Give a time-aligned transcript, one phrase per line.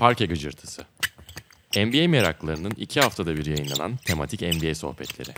[0.00, 0.82] Parke Gıcırtısı.
[1.76, 5.30] NBA meraklarının iki haftada bir yayınlanan tematik NBA sohbetleri.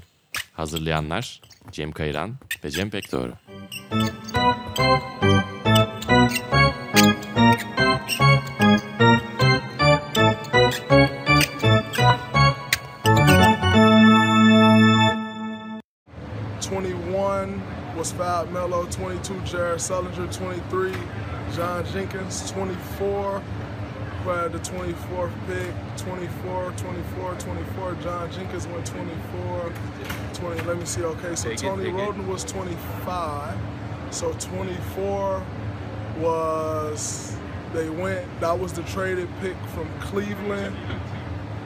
[0.53, 1.41] Hazırlayanlar
[1.73, 3.33] Cem Kayran ve Cem Pekdoğru.
[17.97, 20.97] was fouled Melo, 22 Jared Sullinger, 23
[21.55, 23.43] John Jenkins, 24
[24.25, 27.95] by the 24th pick, 24, 24, 24.
[28.03, 29.73] John Jenkins went 24,
[30.35, 30.61] 20.
[30.63, 31.03] Let me see.
[31.03, 33.59] Okay, so Tony Roden was 25.
[34.11, 35.45] So 24
[36.19, 37.37] was
[37.73, 38.29] they went.
[38.41, 40.77] That was the traded pick from Cleveland.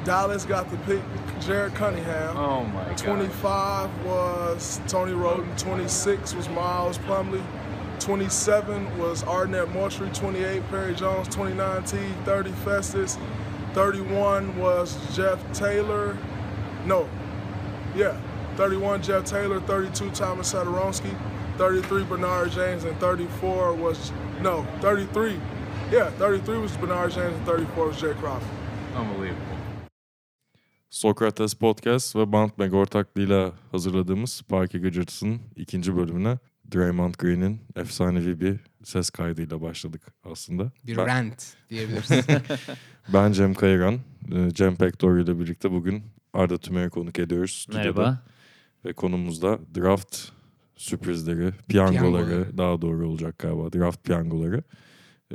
[0.05, 1.03] Dallas got the pick,
[1.41, 2.37] Jared Cunningham.
[2.37, 5.55] Oh my 25 was Tony Roden.
[5.57, 7.43] 26 was Miles Plumley.
[8.01, 10.11] 27 was Arnett Moultrie.
[10.11, 11.29] 28 Perry Jones.
[11.29, 11.99] 29 T.
[12.25, 13.19] 30 Festus.
[13.75, 16.17] 31 was Jeff Taylor.
[16.87, 17.09] No,
[17.95, 18.17] yeah.
[18.57, 19.61] 31 Jeff Taylor.
[19.61, 21.15] 32 Thomas Sadoronsky.
[21.59, 22.85] 33 Bernard James.
[22.85, 25.39] And 34 was, no, 33.
[25.91, 28.49] Yeah, 33 was Bernard James and 34 was Jay Crawford.
[28.97, 29.57] Unbelievable.
[30.91, 36.39] Sokrates Podcast ve Bant Meg ortaklığıyla hazırladığımız Parke Gıcırtısı'nın ikinci bölümüne
[36.75, 40.73] Draymond Green'in efsanevi bir ses kaydıyla başladık aslında.
[40.87, 42.11] Bir ben, rant diyebiliriz.
[43.13, 43.95] ben Cem Kayran,
[44.33, 47.83] e, Cem Pektor ile birlikte bugün Arda Tümer'i konuk ediyoruz stüdyoda.
[47.83, 48.23] Merhaba.
[48.85, 50.19] Ve konumuzda draft
[50.77, 52.59] sürprizleri, piyangoları, Piyangoları.
[52.59, 54.63] daha doğru olacak galiba draft piyangoları.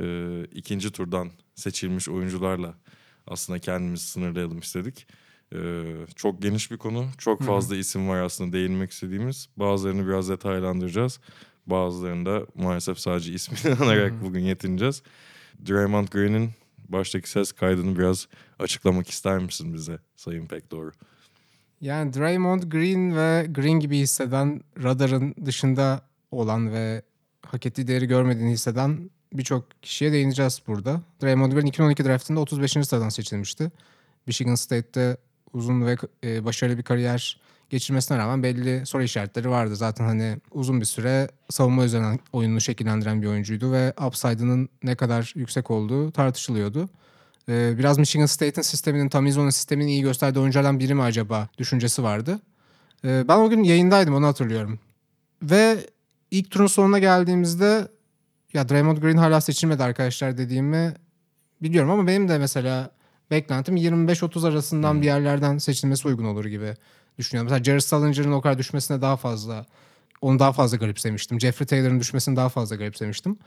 [0.00, 2.74] Ee, ikinci turdan seçilmiş oyuncularla
[3.26, 5.06] aslında kendimizi sınırlayalım istedik.
[5.54, 5.84] Ee,
[6.16, 7.06] çok geniş bir konu.
[7.18, 9.48] Çok fazla isim var aslında değinmek istediğimiz.
[9.56, 11.20] Bazılarını biraz detaylandıracağız.
[11.66, 15.02] Bazılarını da maalesef sadece ismini anarak bugün yetineceğiz.
[15.68, 16.50] Draymond Green'in
[16.88, 20.92] baştaki ses kaydını biraz açıklamak ister misin bize Sayın Pek doğru?
[21.80, 27.02] yani Draymond Green ve Green gibi hisseden, radarın dışında olan ve
[27.46, 31.00] hak ettiği değeri görmediğini hisseden birçok kişiye değineceğiz burada.
[31.22, 32.72] Draymond Green 2012 draftında 35.
[32.72, 33.70] sıradan seçilmişti.
[34.26, 35.16] Michigan State'te
[35.52, 37.40] uzun ve e, başarılı bir kariyer
[37.70, 39.76] geçirmesine rağmen belli soru işaretleri vardı.
[39.76, 45.32] Zaten hani uzun bir süre savunma üzerinden oyununu şekillendiren bir oyuncuydu ve upside'ının ne kadar
[45.36, 46.88] yüksek olduğu tartışılıyordu.
[47.48, 52.02] Ee, biraz Michigan State'in sisteminin, tam Izzo'nun sistemini iyi gösterdiği oyunculardan biri mi acaba düşüncesi
[52.02, 52.40] vardı.
[53.04, 54.78] Ee, ben o gün yayındaydım onu hatırlıyorum.
[55.42, 55.86] Ve
[56.30, 57.88] ilk turun sonuna geldiğimizde
[58.52, 60.94] ya Draymond Green hala seçilmedi arkadaşlar dediğimi
[61.62, 62.90] biliyorum ama benim de mesela
[63.30, 66.74] beklentim 25-30 arasından bir yerlerden seçilmesi uygun olur gibi
[67.18, 67.50] düşünüyorum.
[67.50, 69.66] Mesela Jared Sullinger'ın o kadar düşmesine daha fazla
[70.20, 71.40] onu daha fazla garipsemiştim.
[71.40, 73.38] Jeffrey Taylor'ın düşmesini daha fazla garipsemiştim.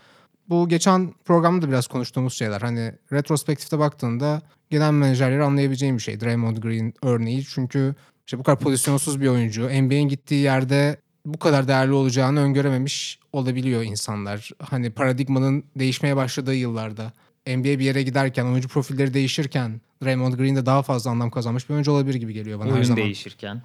[0.49, 2.61] Bu geçen programda da biraz konuştuğumuz şeyler.
[2.61, 6.21] Hani retrospektifte baktığında genel menajerleri anlayabileceğim bir şey.
[6.21, 7.45] Draymond Green örneği.
[7.45, 9.61] Çünkü işte bu kadar pozisyonsuz bir oyuncu.
[9.63, 14.49] NBA'in gittiği yerde bu kadar değerli olacağını öngörememiş olabiliyor insanlar.
[14.61, 17.13] Hani paradigmanın değişmeye başladığı yıllarda.
[17.47, 21.73] NBA bir yere giderken, oyuncu profilleri değişirken Draymond Green de daha fazla anlam kazanmış bir
[21.73, 23.03] oyuncu olabilir gibi geliyor bana her Oyun zaman.
[23.03, 23.61] değişirken,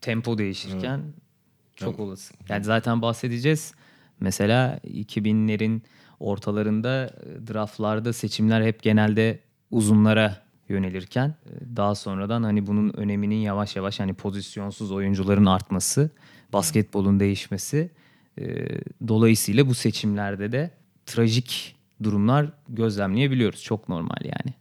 [0.00, 1.00] tempo değişirken
[1.76, 2.34] çok olası.
[2.48, 3.74] Yani zaten bahsedeceğiz.
[4.20, 5.80] Mesela 2000'lerin
[6.20, 9.40] ortalarında e, draftlarda seçimler hep genelde
[9.70, 16.10] uzunlara yönelirken e, daha sonradan hani bunun öneminin yavaş yavaş hani pozisyonsuz oyuncuların artması,
[16.52, 17.90] basketbolun değişmesi
[18.38, 18.44] e,
[19.08, 20.70] dolayısıyla bu seçimlerde de
[21.06, 23.62] trajik durumlar gözlemleyebiliyoruz.
[23.62, 24.54] Çok normal yani.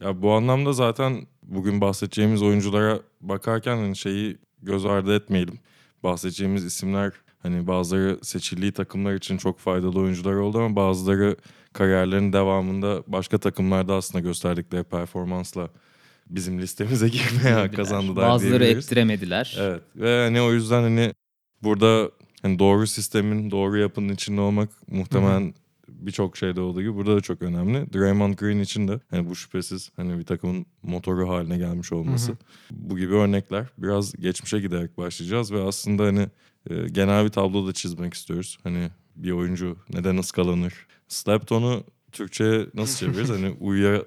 [0.00, 5.58] Ya bu anlamda zaten bugün bahsedeceğimiz oyunculara bakarken hani şeyi göz ardı etmeyelim.
[6.02, 11.36] Bahsedeceğimiz isimler hani bazıları seçildiği takımlar için çok faydalı oyuncular oldu ama bazıları
[11.72, 15.68] kariyerlerinin devamında başka takımlarda aslında gösterdikleri performansla
[16.30, 17.08] bizim listemize
[17.42, 19.56] girmeye kazandılar Bazıları ettiremediler.
[19.60, 21.14] Evet ve hani o yüzden hani
[21.62, 22.10] burada
[22.42, 25.54] hani doğru sistemin, doğru yapının içinde olmak muhtemelen
[26.06, 27.92] birçok şeyde olduğu gibi burada da çok önemli.
[27.92, 32.32] Draymond Green için de hani bu şüphesiz hani bir takımın motoru haline gelmiş olması.
[32.70, 33.66] Bu gibi örnekler.
[33.78, 36.28] Biraz geçmişe giderek başlayacağız ve aslında hani
[36.70, 38.58] e, genel bir tablo da çizmek istiyoruz.
[38.62, 40.86] Hani bir oyuncu neden ıskalanır?
[41.08, 43.30] Slept onu Türkçe'ye nasıl çeviririz?
[43.30, 44.02] hani uyuya,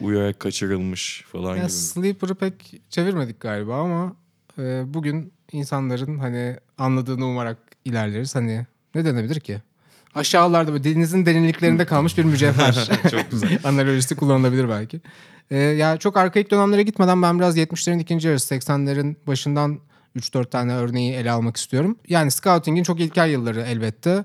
[0.00, 1.70] uyuyarak kaçırılmış falan Ya gibi.
[1.70, 4.16] Sleeper'ı pek çevirmedik galiba ama
[4.58, 8.34] e, bugün insanların hani anladığını umarak ilerleriz.
[8.34, 9.62] Hani ne denebilir ki?
[10.14, 12.90] Aşağılarda böyle denizin derinliklerinde kalmış bir mücevher.
[13.10, 13.58] Çok güzel.
[13.64, 15.00] Analojisi kullanılabilir belki.
[15.50, 19.78] E, ya çok arkaik dönemlere gitmeden ben biraz 70'lerin ikinci yarısı 80'lerin başından
[20.16, 21.96] 3-4 tane örneği ele almak istiyorum.
[22.08, 24.24] Yani scouting'in çok ilkel yılları elbette.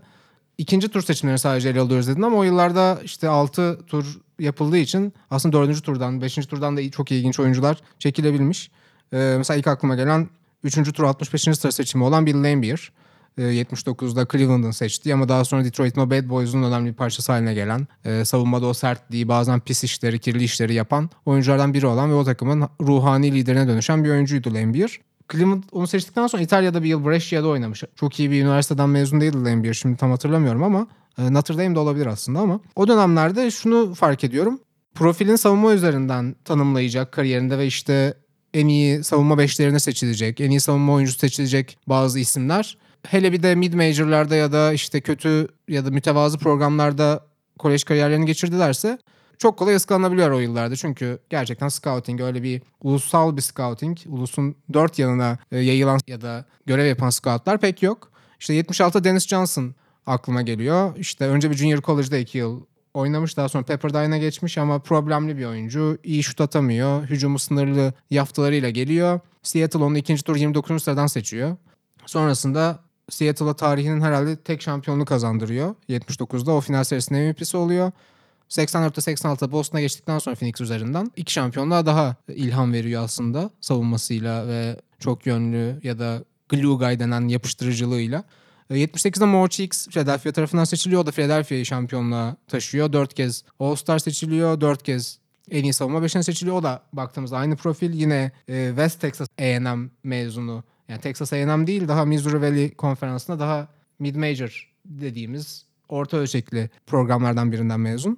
[0.58, 5.14] İkinci tur seçimlerini sadece ele alıyoruz dedin ama o yıllarda işte 6 tur yapıldığı için
[5.32, 8.72] aslında dördüncü turdan, beşinci turdan da çok ilginç oyuncular çekilebilmiş.
[9.14, 10.30] Ee, mesela ilk aklıma gelen
[10.64, 11.42] üçüncü tur 65.
[11.42, 12.92] sıra seçimi olan Bill Laimbeer.
[13.38, 17.54] Ee, 79'da Cleveland'ın seçtiği ama daha sonra Detroit'in o Bad Boys'un önemli bir parçası haline
[17.54, 22.14] gelen, e, savunmada o sertliği, bazen pis işleri, kirli işleri yapan oyunculardan biri olan ve
[22.14, 25.00] o takımın ruhani liderine dönüşen bir oyuncuydu Laimbeer.
[25.32, 27.84] Cleveland onu seçtikten sonra İtalya'da bir yıl Brescia'da oynamış.
[27.96, 29.74] Çok iyi bir üniversiteden mezun değildi Laimbeer.
[29.74, 30.88] Şimdi tam hatırlamıyorum ama
[31.18, 32.60] e, Notre Dame'de olabilir aslında ama.
[32.76, 34.60] O dönemlerde şunu fark ediyorum.
[34.96, 38.14] Profilin savunma üzerinden tanımlayacak kariyerinde ve işte
[38.54, 42.78] en iyi savunma beşlerine seçilecek, en iyi savunma oyuncusu seçilecek bazı isimler.
[43.08, 47.26] Hele bir de mid major'larda ya da işte kötü ya da mütevazı programlarda
[47.60, 48.98] kolej kariyerlerini geçirdilerse
[49.38, 50.76] çok kolay ıskalanabiliyor o yıllarda.
[50.76, 56.46] Çünkü gerçekten scouting öyle bir ulusal bir scouting, ulusun dört yanına e, yayılan ya da
[56.66, 58.12] görev yapan scoutlar pek yok.
[58.40, 59.76] İşte 76 Dennis Johnson
[60.06, 60.98] aklıma geliyor.
[60.98, 62.62] İşte önce bir junior college'da iki yıl
[62.94, 63.38] oynamış.
[63.38, 65.98] Daha sonra Pepperdine'a geçmiş ama problemli bir oyuncu.
[66.04, 67.10] İyi şut atamıyor.
[67.10, 69.20] Hücumu sınırlı yaftalarıyla geliyor.
[69.44, 70.84] Seattle onu ikinci tur 29.
[70.84, 71.58] sıradan seçiyor.
[72.06, 72.80] Sonrasında
[73.10, 75.76] Seattle'a tarihinin herhalde tek şampiyonluğu kazandırıyor.
[75.90, 77.92] 79'da o final serisinin MVP'si oluyor.
[78.50, 84.82] 84'te 86'da Boston'a geçtikten sonra Phoenix üzerinden iki şampiyonluğa daha ilham veriyor aslında savunmasıyla ve
[85.00, 88.24] çok yönlü ya da glue guy denen yapıştırıcılığıyla.
[88.72, 91.02] 78'de Mo Cheeks Philadelphia tarafından seçiliyor.
[91.02, 92.94] O da Philadelphia'yı şampiyonluğa taşıyor.
[92.94, 94.62] Dört kez All-Star seçiliyor.
[94.62, 95.20] Dört kez
[95.52, 96.58] en iyi savunma beşine seçiliyor.
[96.58, 97.94] O da baktığımızda aynı profil.
[97.94, 100.64] Yine e, West Texas A&M mezunu.
[100.90, 103.68] Yani Texas A&M değil daha Missouri Valley konferansında daha
[104.02, 108.18] mid-major dediğimiz orta ölçekli programlardan birinden mezun.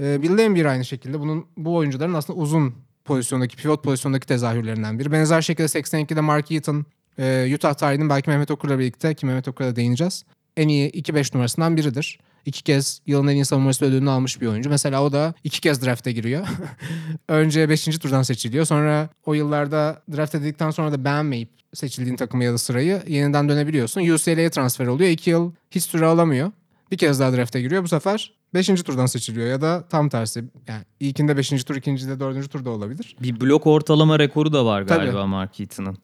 [0.00, 1.20] E, Bill Laimbeer aynı şekilde.
[1.20, 2.74] Bunun bu oyuncuların aslında uzun
[3.04, 5.12] pozisyondaki, pivot pozisyondaki tezahürlerinden biri.
[5.12, 6.86] Benzer şekilde 82'de Mark Eaton
[7.18, 10.24] ee, Utah tarihinin belki Mehmet Okur'la birlikte ki Mehmet Okur'a değineceğiz.
[10.58, 12.18] En iyi 2-5 numarasından biridir.
[12.44, 14.70] İki kez yılın en iyi savunmacısı ödülünü almış bir oyuncu.
[14.70, 16.46] Mesela o da iki kez draft'e giriyor.
[17.28, 17.84] Önce 5.
[17.84, 18.64] turdan seçiliyor.
[18.64, 24.00] Sonra o yıllarda draft edildikten sonra da beğenmeyip seçildiğin takımı ya da sırayı yeniden dönebiliyorsun.
[24.00, 25.10] UCLA'ya transfer oluyor.
[25.10, 26.52] İki yıl hiç süre alamıyor.
[26.90, 27.82] Bir kez daha draft'e giriyor.
[27.82, 28.66] Bu sefer 5.
[28.66, 30.44] turdan seçiliyor ya da tam tersi.
[30.68, 31.64] Yani ilkinde 5.
[31.64, 32.50] tur, ikincide 4.
[32.50, 33.16] turda olabilir.
[33.22, 35.04] Bir blok ortalama rekoru da var Tabii.
[35.04, 35.98] galiba Mark Eaton'ın.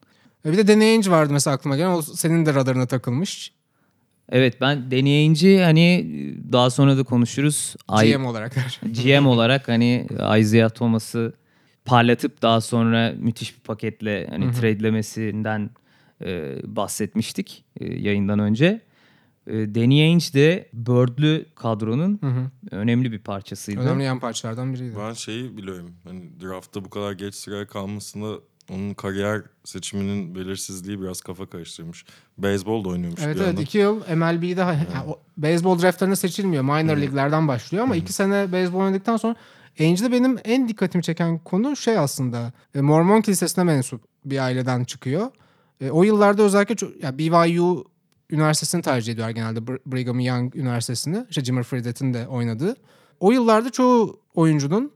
[0.46, 1.90] E Bir de Danny Ainge vardı mesela aklıma gelen.
[1.90, 3.52] O senin de radarına takılmış.
[4.28, 6.06] Evet ben deneyince hani
[6.52, 7.76] daha sonra da konuşuruz.
[8.02, 8.54] GM olarak.
[9.04, 10.06] GM olarak hani
[10.38, 11.32] Isaiah Thomas'ı
[11.84, 15.70] parlatıp daha sonra müthiş bir paketle hani trade'lemesinden
[16.24, 18.80] e, bahsetmiştik e, yayından önce.
[19.46, 22.50] E, Danny Ainge de Bird'lü kadronun Hı hı.
[22.70, 23.80] önemli bir parçasıydı.
[23.80, 24.96] Önemli yan parçalardan biriydi.
[24.98, 25.94] Ben şeyi biliyorum.
[26.04, 28.38] Hani draftta bu kadar geç sıraya kalmasında
[28.70, 32.04] onun kariyer seçiminin belirsizliği biraz kafa karıştırmış.
[32.38, 33.62] Beyzbol da oynuyormuş Evet bir evet yandan.
[33.62, 36.62] iki yıl MLB'de yani o, beyzbol draftlarına seçilmiyor.
[36.62, 39.36] Minor liglerden başlıyor ama iki sene beyzbol oynadıktan sonra
[39.80, 45.30] Ainge'de benim en dikkatimi çeken konu şey aslında e, Mormon kilisesine mensup bir aileden çıkıyor.
[45.80, 47.84] E, o yıllarda özellikle çok, ya BYU
[48.30, 51.26] Üniversitesi'ni tercih ediyor genelde Br- Brigham Young Üniversitesi'ni.
[51.30, 52.76] İşte Jimmer Fredet'in de oynadığı.
[53.20, 54.92] O yıllarda çoğu oyuncunun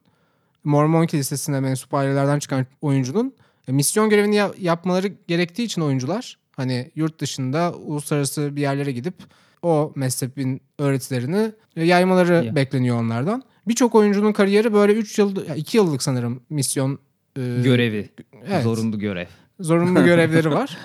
[0.65, 3.35] Mormon kilisesine mensup ailelerden çıkan oyuncunun
[3.73, 9.15] misyon görevini ya- yapmaları gerektiği için oyuncular hani yurt dışında uluslararası bir yerlere gidip
[9.62, 12.55] o mezhebin öğretilerini yaymaları Ya.
[12.55, 13.43] bekleniyor onlardan.
[13.69, 16.98] Birçok oyuncunun kariyeri böyle 3 yıl, 2 yıllık sanırım misyon
[17.37, 18.08] e, Görevi.
[18.46, 19.27] evet, Zorunlu görev.
[19.60, 20.79] zorunlu görevleri var.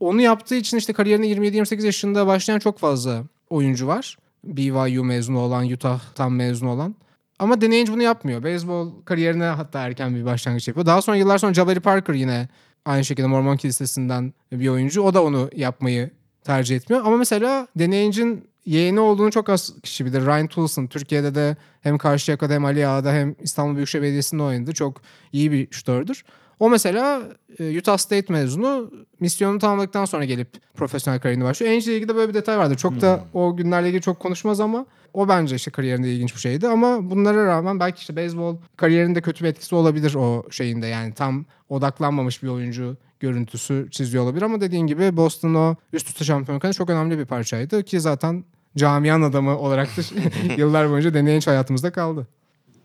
[0.00, 4.16] Onu yaptığı için işte kariyerine 27-28 yaşında başlayan çok fazla oyuncu var.
[4.44, 6.94] BYU mezunu olan, Utah'tan mezunu olan.
[7.38, 8.42] Ama Danny Ainge bunu yapmıyor.
[8.42, 10.86] Beyzbol kariyerine hatta erken bir başlangıç yapıyor.
[10.86, 12.48] Daha sonra yıllar sonra Jabari Parker yine
[12.84, 15.02] aynı şekilde Mormon Kilisesi'nden bir oyuncu.
[15.02, 16.10] O da onu yapmayı
[16.44, 17.04] tercih etmiyor.
[17.06, 20.26] Ama mesela Danny Ainge'in yeğeni olduğunu çok az kişi bilir.
[20.26, 24.72] Ryan Toulson Türkiye'de de hem Karşıyaka'da hem Ali Ağa'da hem İstanbul Büyükşehir Belediyesi'nde oynadı.
[24.72, 25.00] Çok
[25.32, 26.24] iyi bir şutördür.
[26.60, 27.22] O mesela
[27.58, 31.72] e, Utah State mezunu misyonunu tamamladıktan sonra gelip profesyonel kariyerini başlıyor.
[31.72, 32.76] Ainge ile ilgili de böyle bir detay vardı.
[32.76, 36.68] Çok da o günlerle ilgili çok konuşmaz ama o bence işte kariyerinde ilginç bir şeydi.
[36.68, 40.86] Ama bunlara rağmen belki işte beyzbol kariyerinde kötü bir etkisi olabilir o şeyinde.
[40.86, 46.24] Yani tam odaklanmamış bir oyuncu görüntüsü çiziyor olabilir ama dediğin gibi Boston o üst üste
[46.24, 48.44] şampiyonlukları çok önemli bir parçaydı ki zaten
[48.76, 50.02] camian adamı olarak da
[50.56, 52.26] yıllar boyunca Ainge hayatımızda kaldı.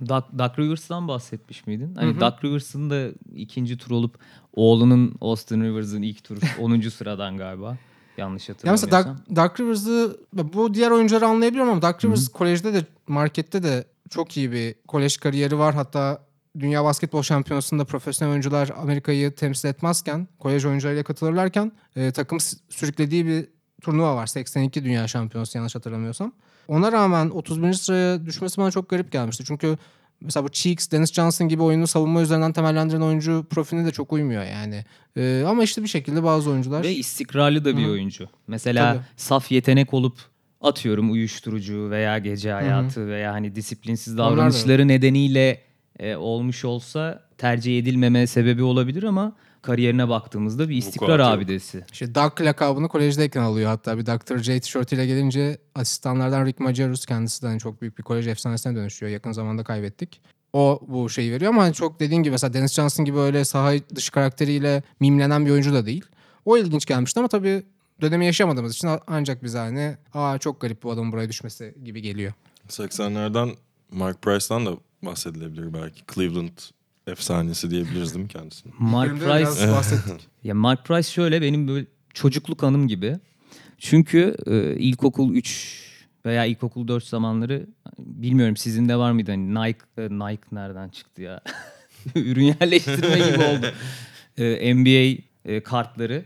[0.08, 1.96] Doug, Doug Rivers'tan bahsetmiş miydin?
[1.96, 4.18] Hani Doug Rivers'ın da ikinci tur olup
[4.54, 6.80] oğlunun Austin Rivers'ın ilk turu 10.
[6.82, 7.78] sıradan galiba.
[8.18, 8.90] Yanlış Ya hatırlamıyorsam.
[8.92, 10.20] mesela Doug, Doug Rivers'ı
[10.54, 15.18] bu diğer oyuncuları anlayabiliyorum ama Doug Rivers kolejde de markette de çok iyi bir kolej
[15.18, 15.76] kariyeri var.
[15.76, 16.22] Hatta
[16.60, 22.40] Dünya Basketbol Şampiyonası'nda profesyonel oyuncular Amerika'yı temsil etmezken, kolej oyuncularıyla katılırlarken e, takım
[22.70, 23.48] sürüklediği bir
[23.82, 24.28] turnuva var.
[24.28, 26.32] 82 Dünya Şampiyonası yanlış hatırlamıyorsam.
[26.70, 27.74] Ona rağmen 31.
[27.74, 29.44] sıraya düşmesi bana çok garip gelmişti.
[29.48, 29.78] Çünkü
[30.22, 34.44] mesela bu Cheeks, Dennis Johnson gibi oyunu savunma üzerinden temellendiren oyuncu profiline de çok uymuyor
[34.44, 34.86] yani.
[35.18, 37.92] Ee, ama işte bir şekilde bazı oyuncular Ve istikrarlı da bir Hı.
[37.92, 38.28] oyuncu.
[38.48, 39.04] Mesela Tabii.
[39.18, 40.18] saf yetenek olup
[40.62, 45.62] atıyorum uyuşturucu veya gece hayatı veya hani disiplinsiz Onlar da davranışları nedeniyle
[46.00, 51.86] e, olmuş olsa tercih edilmeme sebebi olabilir ama kariyerine baktığımızda bir istikrar abidesi.
[51.92, 54.38] işte Doug lakabını kolejdeyken alıyor hatta bir Dr.
[54.38, 59.12] J tişörtüyle gelince asistanlardan Rick Majerus kendisi de hani çok büyük bir kolej efsanesine dönüşüyor.
[59.12, 60.22] Yakın zamanda kaybettik.
[60.54, 63.74] O bu şeyi veriyor ama hani çok dediğin gibi mesela Dennis Johnson gibi öyle saha
[63.96, 66.06] dışı karakteriyle mimlenen bir oyuncu da değil.
[66.46, 67.64] O ilginç gelmişti ama tabii
[68.02, 72.34] dönemi yaşamadığımız için ancak bize hani aa çok garip bu adamın buraya düşmesi gibi geliyor.
[72.70, 73.50] 80'lerden
[73.92, 74.72] Mark Price'dan da
[75.04, 76.02] bahsedilebilir belki.
[76.14, 76.58] Cleveland
[77.12, 78.74] efsanesi diyebiliriz değil mi kendisini?
[78.80, 80.28] Mark Bölümde Price biraz bahsettik.
[80.44, 83.20] Ya Mark Price şöyle benim böyle çocukluk anım gibi.
[83.78, 85.90] Çünkü e, ilkokul 3
[86.26, 87.68] veya ilkokul 4 zamanları
[88.00, 91.42] bilmiyorum sizin de var mıydı hani Nike e, Nike nereden çıktı ya?
[92.16, 93.66] Ürün yerleştirme gibi oldu.
[94.38, 96.26] E, NBA e, kartları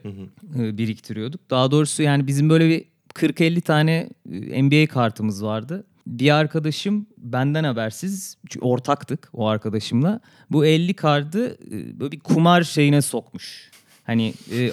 [0.60, 1.50] e, biriktiriyorduk.
[1.50, 5.84] Daha doğrusu yani bizim böyle bir 40-50 tane e, NBA kartımız vardı.
[6.08, 10.20] Bir arkadaşım benden habersiz ortaktık o arkadaşımla.
[10.52, 13.72] Bu 50 kartı e, böyle bir kumar şeyine sokmuş.
[14.04, 14.72] Hani e,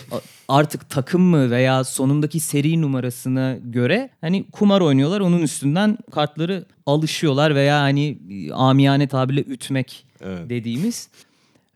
[0.49, 5.21] artık takım mı veya sonundaki seri numarasına göre hani kumar oynuyorlar.
[5.21, 10.51] Onun üstünden kartları alışıyorlar veya hani e, amiyane tabirle ütmek Evet.
[10.51, 11.09] dediğimiz.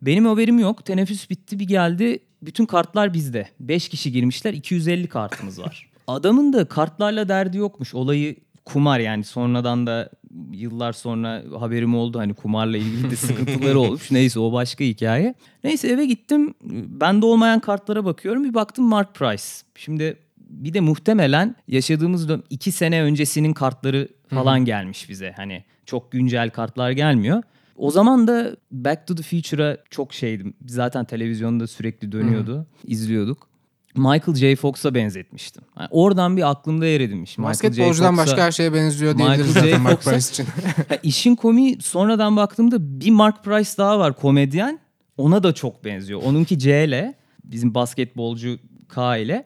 [0.02, 0.84] Benim haberim yok.
[0.84, 2.18] Teneffüs bitti bir geldi.
[2.42, 3.49] Bütün kartlar bizde.
[3.61, 4.52] 5 kişi girmişler.
[4.54, 5.90] 250 kartımız var.
[6.06, 7.94] Adamın da kartlarla derdi yokmuş.
[7.94, 10.11] Olayı kumar yani sonradan da
[10.52, 14.11] yıllar sonra haberim oldu hani kumarla ilgili de sıkıntıları olmuş.
[14.11, 15.35] Neyse o başka hikaye.
[15.64, 16.54] Neyse eve gittim.
[17.00, 18.44] Bende olmayan kartlara bakıyorum.
[18.44, 19.44] Bir baktım Mark Price.
[19.76, 25.33] Şimdi bir de muhtemelen yaşadığımız dönem iki sene öncesinin kartları falan gelmiş bize.
[25.37, 27.42] Hani çok güncel kartlar gelmiyor.
[27.76, 30.54] O zaman da Back to the Future'a çok şeydim.
[30.66, 32.66] Zaten televizyonda sürekli dönüyordu.
[32.85, 33.49] izliyorduk.
[33.94, 34.56] Michael J.
[34.56, 35.62] Fox'a benzetmiştim.
[35.78, 37.38] Yani oradan bir aklımda yer edinmiş.
[37.38, 40.46] Basketbolcudan başka her şeye benziyor diyebiliriz zaten Mark Price için.
[40.88, 44.78] Ha, işin komiği sonradan baktığımda bir Mark Price daha var komedyen.
[45.16, 46.22] Ona da çok benziyor.
[46.24, 48.58] Onunki C ile bizim basketbolcu
[48.88, 49.44] K ile.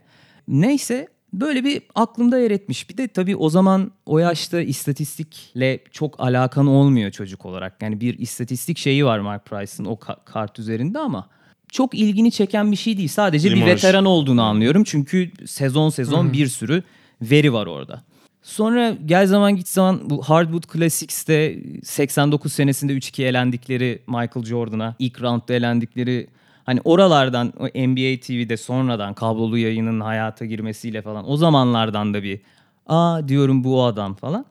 [0.48, 2.90] Neyse böyle bir aklımda yer etmiş.
[2.90, 7.82] Bir de tabii o zaman o yaşta istatistikle çok alakan olmuyor çocuk olarak.
[7.82, 11.28] Yani bir istatistik şeyi var Mark Price'ın o ka- kart üzerinde ama
[11.72, 13.08] çok ilgini çeken bir şey değil.
[13.08, 13.68] Sadece bir İmaj.
[13.68, 14.84] veteran olduğunu anlıyorum.
[14.84, 16.82] Çünkü sezon sezon bir sürü
[17.22, 18.02] veri var orada.
[18.42, 25.22] Sonra gel zaman git zaman bu Hardwood Classics'te 89 senesinde 3-2 elendikleri Michael Jordan'a ilk
[25.22, 26.26] roundda elendikleri
[26.66, 32.40] hani oralardan o NBA TV'de sonradan kablolu yayının hayata girmesiyle falan o zamanlardan da bir
[32.86, 34.44] aa diyorum bu adam falan.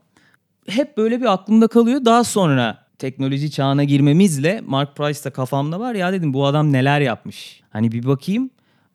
[0.69, 2.05] Hep böyle bir aklımda kalıyor.
[2.05, 7.01] Daha sonra teknoloji çağına girmemizle Mark Price da kafamda var ya dedim bu adam neler
[7.01, 7.61] yapmış.
[7.69, 8.49] Hani bir bakayım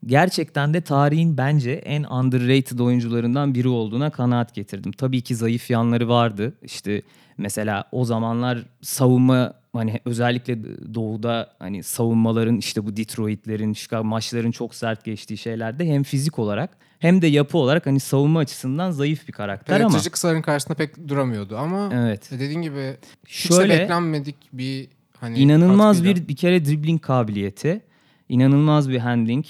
[0.06, 4.92] gerçekten de tarihin bence en underrated oyuncularından biri olduğuna kanaat getirdim.
[4.92, 6.52] Tabii ki zayıf yanları vardı.
[6.62, 7.02] İşte
[7.38, 10.58] mesela o zamanlar savunma hani özellikle
[10.94, 16.70] doğuda hani savunmaların işte bu Detroit'lerin, Chicago maçların çok sert geçtiği şeylerde hem fizik olarak
[17.02, 21.08] hem de yapı olarak hani savunma açısından zayıf bir karakter ama Penetreci kısaların karşısında pek
[21.08, 22.30] duramıyordu ama Evet.
[22.30, 24.88] dediğin gibi hiç de şöyle beklenmedik bir
[25.20, 26.22] hani İnanılmaz katkıyla.
[26.22, 27.80] bir bir kere dribbling kabiliyeti.
[28.28, 29.44] inanılmaz bir handling.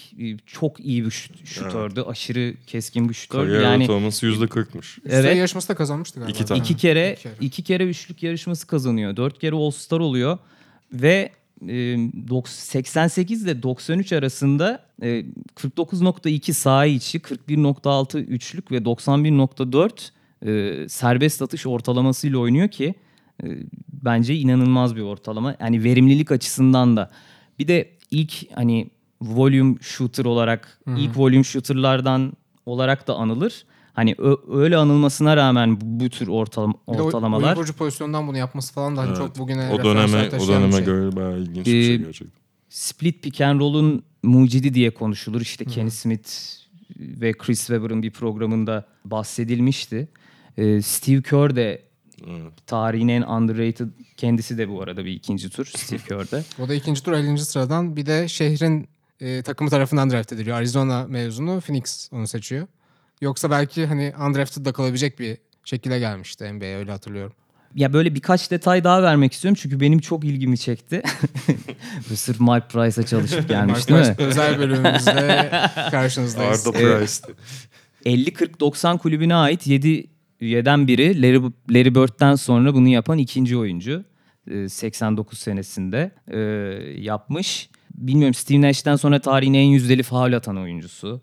[0.46, 2.00] Çok iyi bir şut, şutördü.
[2.02, 3.38] Aşırı keskin bir şutör.
[3.38, 5.00] Kariyer Yani ortalaması %40'mış.
[5.10, 6.30] Sayı evet yarışması da kazanmıştı galiba.
[6.36, 6.60] İki tane.
[6.60, 7.34] iki kere İki kere.
[7.40, 9.16] iki kere üçlük yarışması kazanıyor.
[9.16, 10.38] Dört kere All Star oluyor
[10.92, 11.32] ve e,
[12.48, 15.24] 88 ile 93 arasında e,
[15.56, 20.10] 49.2 saha içi, 41.6 üçlük ve 91.4
[20.46, 22.94] e, serbest atış ortalamasıyla oynuyor ki
[23.44, 23.46] e,
[23.92, 25.56] bence inanılmaz bir ortalama.
[25.60, 27.10] Yani verimlilik açısından da.
[27.58, 28.90] Bir de ilk hani
[29.22, 32.32] volume shooter olarak ilk volume shooterlardan
[32.66, 33.64] olarak da anılır.
[33.92, 34.16] Hani
[34.52, 36.44] öyle anılmasına rağmen bu, bu tür oy-
[36.86, 39.18] ortalamalar oyun kurucu pozisyondan bunu yapması falan da hani Evet.
[39.18, 40.84] çok bugüne O döneme o döneme şey.
[40.84, 42.40] göre bayağı ilginç bir şey Ee, gerçekten.
[42.68, 45.40] split pick and roll'un mucidi diye konuşulur.
[45.40, 46.28] İşte Kenny Smith
[46.98, 50.08] ve Chris Webber'ın bir programında bahsedilmişti.
[50.58, 51.82] Ee, Steve Kerr de
[52.26, 52.52] Evet.
[52.66, 56.44] tarihin en underrated kendisi de bu arada bir ikinci tur Steve Kerr'de.
[56.64, 57.38] O da ikinci tur 50.
[57.38, 58.88] sıradan bir de şehrin
[59.20, 60.56] e, takımı tarafından draft ediliyor.
[60.56, 62.66] Arizona mezunu Phoenix onu seçiyor.
[63.22, 67.32] Yoksa belki hani undrafted da kalabilecek bir şekilde gelmişti NBA'ye öyle hatırlıyorum.
[67.74, 71.02] ya böyle birkaç detay daha vermek istiyorum çünkü benim çok ilgimi çekti.
[72.14, 74.06] Sırf Mike Price'a çalışıp gelmiş değil mi?
[74.06, 75.50] Price özel bölümümüzde
[75.90, 76.66] karşınızdayız.
[76.68, 76.78] Arda.
[76.78, 77.14] Price.
[78.06, 80.06] 50-40-90 kulübüne ait 7
[80.40, 84.04] üyeden biri Larry, Larry Bird'den sonra bunu yapan ikinci oyuncu.
[84.50, 86.38] e, 89 senesinde e,
[87.02, 87.70] yapmış.
[87.94, 91.22] Bilmiyorum Steve Nash'ten sonra tarihin en yüzdeli faul atan oyuncusu.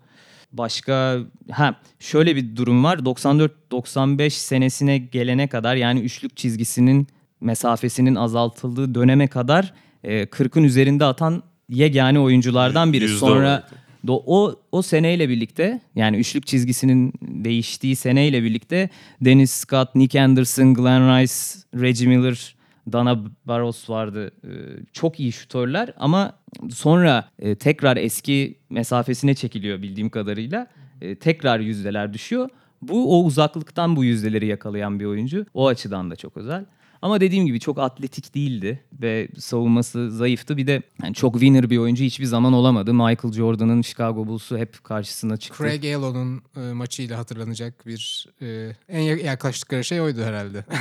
[0.52, 1.18] Başka
[1.50, 2.98] ha şöyle bir durum var.
[2.98, 7.08] 94-95 senesine gelene kadar yani üçlük çizgisinin
[7.40, 9.72] mesafesinin azaltıldığı döneme kadar
[10.04, 13.08] e, 40'ın üzerinde atan yegane oyunculardan biri.
[13.08, 13.66] Sonra.
[14.06, 18.88] Do- o o seneyle birlikte yani üçlük çizgisinin değiştiği seneyle birlikte
[19.20, 21.34] Dennis Scott, Nick Anderson, Glenn Rice,
[21.82, 22.54] Reggie Miller,
[22.92, 24.30] Dana Barros vardı.
[24.44, 24.48] Ee,
[24.92, 26.32] çok iyi şutörler ama
[26.70, 30.66] sonra e, tekrar eski mesafesine çekiliyor bildiğim kadarıyla.
[31.00, 32.48] E, tekrar yüzdeler düşüyor.
[32.82, 35.46] Bu o uzaklıktan bu yüzdeleri yakalayan bir oyuncu.
[35.54, 36.64] O açıdan da çok özel.
[37.02, 40.56] Ama dediğim gibi çok atletik değildi ve savunması zayıftı.
[40.56, 42.94] Bir de yani çok winner bir oyuncu hiçbir zaman olamadı.
[42.94, 45.62] Michael Jordan'ın Chicago Bulls'u hep karşısına çıktı.
[45.64, 50.64] Craig Ellow'un e, maçıyla hatırlanacak bir e, en yak- yaklaştıkları şey oydu herhalde.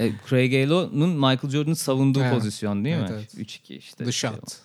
[0.00, 2.34] E, Craig Ellow'un Michael Jordan'ın savunduğu Evet.
[2.34, 3.16] pozisyon değil Evet, mi?
[3.18, 3.34] evet.
[3.34, 4.04] 3-2 işte.
[4.04, 4.56] The shot.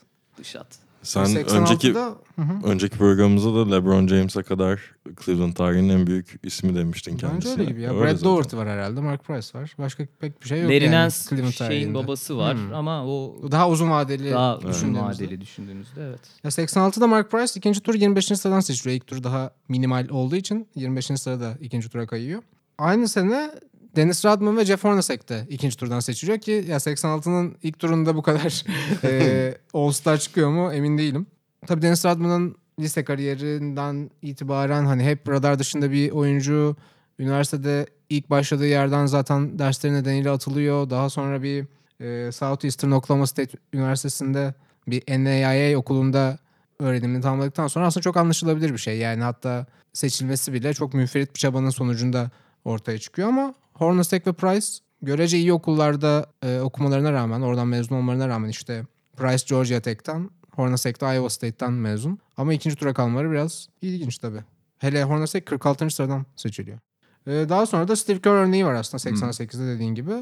[0.43, 0.67] Shot.
[1.03, 2.01] Sen 86'da önceki Hı
[2.41, 2.67] hı.
[2.67, 4.79] önceki programımızda da LeBron James'e kadar
[5.25, 7.53] Cleveland tarihinin en büyük ismi demiştin Bence kendisine.
[7.53, 7.89] öyle gibi ya.
[7.91, 8.25] Öyle Brad zaten.
[8.29, 9.01] Doherty var herhalde.
[9.01, 9.75] Mark Price var.
[9.77, 11.93] Başka pek bir şey yok Larry yani Nance Cleveland şeyin tarihinde.
[11.93, 12.73] babası var Hmm.
[12.73, 15.25] ama o Daha uzun vadeli daha uzun düşündüğümüzde.
[15.25, 16.19] vadeli düşündüğünüzde evet.
[16.43, 18.25] Ya 86'da Mark Price ikinci tur 25.
[18.39, 18.95] sıradan seçiliyor.
[18.97, 21.05] İlk tur daha minimal olduğu için 25.
[21.21, 22.41] sırada ikinci tura kayıyor.
[22.77, 23.51] Aynı sene
[23.97, 28.21] Dennis Rodman ve Jeff Hornacek de ikinci turdan seçiliyor ki ya 86'nın ilk turunda bu
[28.21, 28.63] kadar
[29.03, 31.27] e, All-Star çıkıyor mu emin değilim.
[31.67, 36.75] Tabii Dennis Rodman'ın lise kariyerinden itibaren hani hep radar dışında bir oyuncu.
[37.19, 40.89] Üniversitede ilk başladığı yerden zaten dersleri nedeniyle atılıyor.
[40.89, 41.65] Daha sonra bir
[41.99, 44.53] e, Southeastern Oklahoma State Üniversitesi'nde
[44.87, 46.37] bir NAIA okulunda
[46.79, 48.97] öğrenimini tamamladıktan sonra aslında çok anlaşılabilir bir şey.
[48.97, 52.31] Yani hatta seçilmesi bile çok müferit bir çabanın sonucunda
[52.65, 54.67] ortaya çıkıyor ama Hornacek ve Price
[55.01, 58.85] görece iyi okullarda e, okumalarına rağmen, oradan mezun olmalarına rağmen işte
[59.17, 62.19] Price Georgia Tech'ten, Hornacek de Iowa State'ten mezun.
[62.37, 64.43] Ama ikinci tura kalmaları biraz ilginç tabii.
[64.77, 65.89] Hele Hornacek 46.
[65.89, 66.79] sıradan seçiliyor.
[67.27, 70.13] E, daha sonra da Steve Kerr örneği var aslında 88'de dediğin gibi.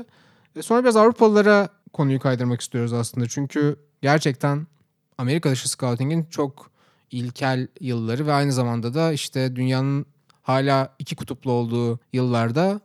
[0.56, 3.28] E, sonra biraz Avrupalılara konuyu kaydırmak istiyoruz aslında.
[3.28, 4.68] Çünkü gerçekten
[5.18, 6.72] Amerika dışı scouting'in çok
[7.12, 10.06] ilkel yılları ve aynı zamanda da işte dünyanın
[10.42, 12.82] hala iki kutuplu olduğu yıllarda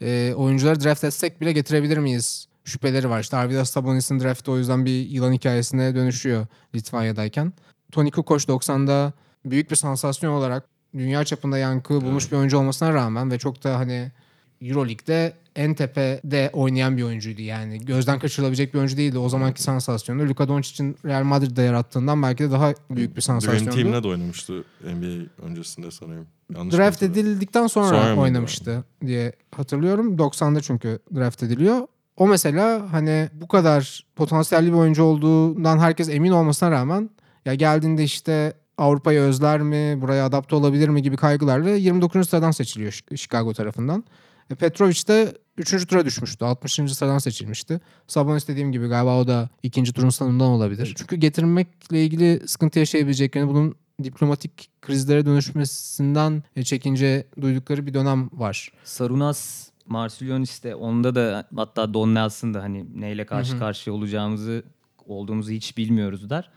[0.00, 3.20] e, oyuncuları draft etsek bile getirebilir miyiz şüpheleri var.
[3.20, 7.52] İşte Arvidas Sabonis'in draftı o yüzden bir yılan hikayesine dönüşüyor Litvanya'dayken.
[7.92, 9.12] Toni Kukoc 90'da
[9.44, 13.78] büyük bir sansasyon olarak dünya çapında yankı bulmuş bir oyuncu olmasına rağmen ve çok da
[13.78, 14.12] hani
[14.60, 17.78] Euroleague'de en tepede oynayan bir oyuncuydu yani.
[17.78, 19.18] Gözden kaçırılabilecek bir oyuncu değildi.
[19.18, 20.28] O zamanki sansasyonu.
[20.28, 23.74] Luka Doncic'in Real Madrid'de yarattığından belki de daha büyük bir Dream sansasyondu.
[23.74, 26.26] Team'le de oynamıştı NBA öncesinde sanırım.
[26.54, 27.32] Yanlış Draft mı hatırlıyorum?
[27.32, 30.16] edildikten sonra, Sonra oynamıştı diye hatırlıyorum.
[30.16, 31.86] 90'da çünkü draft ediliyor.
[32.16, 37.10] O mesela hani bu kadar potansiyelli bir oyuncu olduğundan herkes emin olmasına rağmen
[37.44, 42.28] ya geldiğinde işte Avrupa'yı özler mi, buraya adapte olabilir mi gibi kaygılarla 29.
[42.28, 44.04] sıradan seçiliyor Chicago tarafından.
[44.50, 45.86] E, Petrovic de 3.
[45.86, 46.44] tura düşmüştü.
[46.44, 46.72] 60.
[46.72, 47.80] sıradan seçilmişti.
[48.06, 50.94] Sabonis dediğim gibi galiba o da ikinci turun sonundan olabilir.
[50.96, 58.72] Çünkü getirmekle ilgili sıkıntı yaşayabileceklerini bunun diplomatik krizlere dönüşmesinden e, çekince duydukları bir dönem var.
[58.84, 64.62] Sarunas Marsilyonis de onda da hatta Don Nelson da hani neyle karşı karşıya olacağımızı
[65.06, 66.50] olduğumuzu hiç bilmiyoruz der.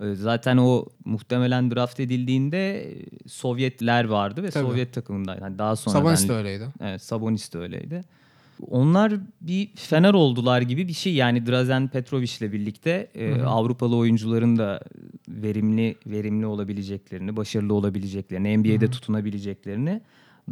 [0.00, 2.94] Ee, Zaten o muhtemelen draft edildiğinde e,
[3.26, 4.64] Sovyetler vardı ve Tabii.
[4.64, 5.42] Sovyet takımındaydı.
[5.42, 6.68] Yani daha sonra Sabonis de öyleydi.
[6.80, 8.00] Evet, Sabonis de öyleydi.
[8.70, 11.14] Onlar bir fener oldular gibi bir şey.
[11.14, 14.80] Yani Drazen Petrovic'le birlikte e, Avrupalı oyuncuların da
[15.28, 20.00] verimli verimli olabileceklerini, başarılı olabileceklerini, NBA'de tutunabileceklerini.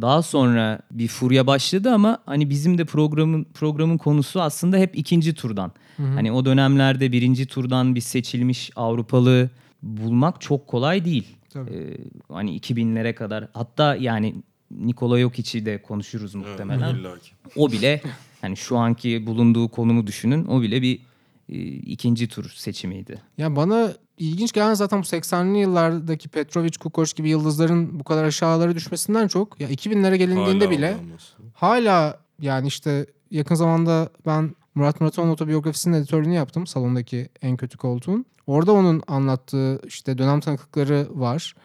[0.01, 5.33] Daha sonra bir furya başladı ama hani bizim de programın programın konusu aslında hep ikinci
[5.33, 5.71] turdan.
[5.97, 9.49] Hani o dönemlerde birinci turdan bir seçilmiş Avrupalı
[9.83, 11.27] bulmak çok kolay değil.
[11.49, 11.71] Tabii.
[11.71, 11.97] Ee,
[12.33, 14.35] hani 2000'lere kadar hatta yani
[14.71, 16.95] Nikola Jokic'i de konuşuruz Evet, muhtemelen.
[17.19, 17.31] ki.
[17.55, 18.01] O bile
[18.41, 20.45] hani şu anki bulunduğu konumu düşünün.
[20.45, 20.99] O bile bir
[21.47, 23.21] ikinci tur seçimiydi.
[23.37, 28.75] Ya bana ilginç gelen zaten bu 80'li yıllardaki Petrovic, Kukoc gibi yıldızların bu kadar aşağılara
[28.75, 31.33] düşmesinden çok ya 2000'lere gelindiğinde Hala bile olmaması.
[31.53, 36.67] hala yani işte yakın zamanda ben Murat Muratoğlu'nun otobiyografisinin editörlüğünü yaptım.
[36.67, 38.25] Salondaki en kötü koltuğun.
[38.47, 41.55] Orada onun anlattığı işte dönem tanıklıkları var.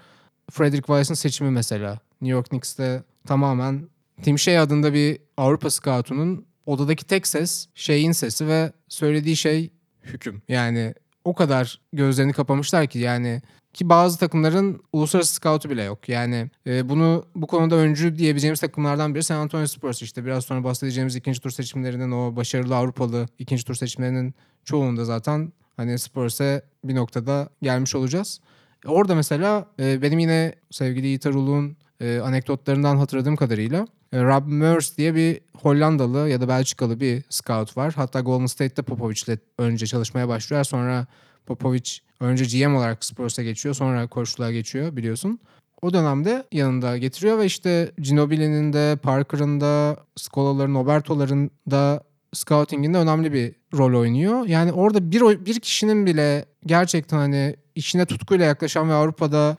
[0.51, 1.99] Frederick Weiss'in seçimi mesela.
[2.21, 3.89] New York Knicks'te tamamen
[4.23, 9.71] Tim Shea adında bir Avrupa scoutunun odadaki tek ses Shea'in sesi ve söylediği şey
[10.03, 10.43] hüküm.
[10.49, 16.09] Yani o kadar gözlerini kapamışlar ki yani Ki bazı takımların uluslararası scout'u bile yok.
[16.09, 20.03] Yani e, bunu bu konuda öncü diyebileceğimiz takımlardan biri San Antonio Spurs.
[20.03, 25.53] İşte biraz sonra bahsedeceğimiz ikinci tur seçimlerinin o başarılı Avrupalı ikinci tur seçimlerinin çoğunda zaten
[25.77, 28.41] hani Spurs'e bir noktada gelmiş olacağız.
[28.87, 35.15] Orada mesela e, benim yine sevgili Yiğit Arul'un e, anekdotlarından hatırladığım kadarıyla Rob Meurs diye
[35.15, 37.93] bir Hollandalı ya da Belçikalı bir scout var.
[37.97, 40.65] Hatta Golden State'te Popovic'le önce çalışmaya başlıyor.
[40.65, 41.07] Sonra
[41.47, 41.91] Popovic
[42.21, 43.75] önce GM olarak Spurs'a geçiyor.
[43.75, 45.41] Sonra koçluğa geçiyor biliyorsun.
[45.83, 53.33] O dönemde yanında getiriyor ve işte Ginobili'nin de Parker'ın da Scola'ların, Oberto'ların da scouting'inde önemli
[53.33, 54.47] bir rol oynuyor.
[54.47, 59.57] Yani orada bir, bir kişinin bile gerçekten hani işine tutkuyla yaklaşan ve Avrupa'da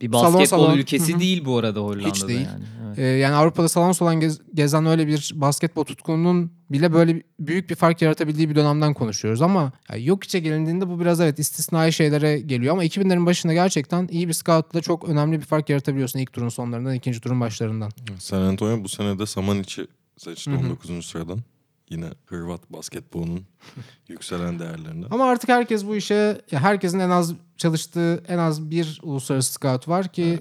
[0.00, 0.78] Bir Salon, basketbol salon.
[0.78, 1.20] ülkesi Hı hı.
[1.20, 2.40] değil bu arada Hollanda'da Hiç değil.
[2.46, 2.64] yani.
[2.86, 2.98] Evet.
[2.98, 7.74] Ee, yani Avrupa'da salon salon gez- gezen öyle bir basketbol tutkunun bile böyle büyük bir
[7.74, 12.38] fark yaratabildiği bir dönemden konuşuyoruz ama ya yok içe gelindiğinde bu biraz evet istisnai şeylere
[12.40, 16.48] geliyor ama 2000'lerin başında gerçekten iyi bir scoutla çok önemli bir fark yaratabiliyorsun ilk turun
[16.48, 17.90] sonlarından ikinci turun başlarından.
[18.18, 20.58] San Antonio bu sene de Samaniç'i seçti Hı hı.
[20.58, 21.06] 19.
[21.06, 21.38] sıradan.
[21.90, 23.44] Yine Hırvat basketbolunun
[24.08, 25.08] yükselen değerlerinden.
[25.10, 29.88] Ama artık herkes bu işe ya herkesin en az çalıştığı en az bir uluslararası scout
[29.88, 30.38] var ki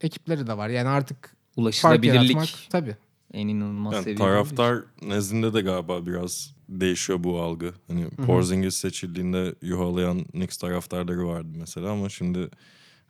[0.00, 0.68] ekipleri de var.
[0.68, 2.96] Yani artık Ulaşılabilirlik yaratmak tabii.
[3.32, 4.22] en inanılmaz Yani seviyede.
[4.22, 7.72] taraftar nezdinde de galiba biraz değişiyor bu algı.
[7.88, 12.48] Hani Porzingis seçildiğinde yuhalayan Knicks taraftarları vardı mesela ama şimdi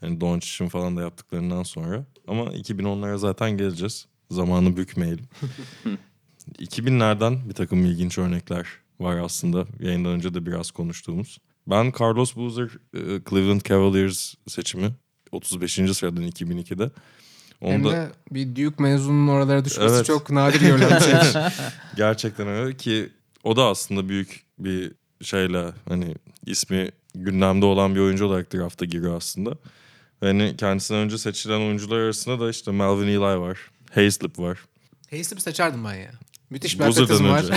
[0.01, 4.07] hani Doncic'in falan da yaptıklarından sonra ama 2010'lara zaten geleceğiz.
[4.31, 5.25] Zamanı bükmeyelim.
[6.59, 8.67] 2000'lerden bir takım ilginç örnekler
[9.01, 9.67] var aslında.
[9.81, 11.39] Yayından önce de biraz konuştuğumuz.
[11.67, 14.95] Ben Carlos Boozer e, Cleveland Cavaliers seçimi
[15.33, 15.73] 35.
[15.73, 16.91] sıradan 2002'de.
[17.61, 20.07] Hem Onda de bir Duke mezununun oralara düşmesi Evet.
[20.07, 21.43] çok nadir görülen bir şey.
[21.97, 23.09] Gerçekten öyle ki
[23.45, 26.15] o da aslında büyük bir şeyle hani
[26.47, 29.51] ismi gündemde olan bir oyuncu olarak drafta giriyor aslında.
[30.23, 33.59] Ve hani kendisinden önce seçilen oyuncular arasında da işte Melvin Eli var.
[33.95, 34.59] Hayslip var.
[35.11, 36.11] Hayslip'i seçerdim ben ya.
[36.51, 37.45] Müthiş bir atletizm var.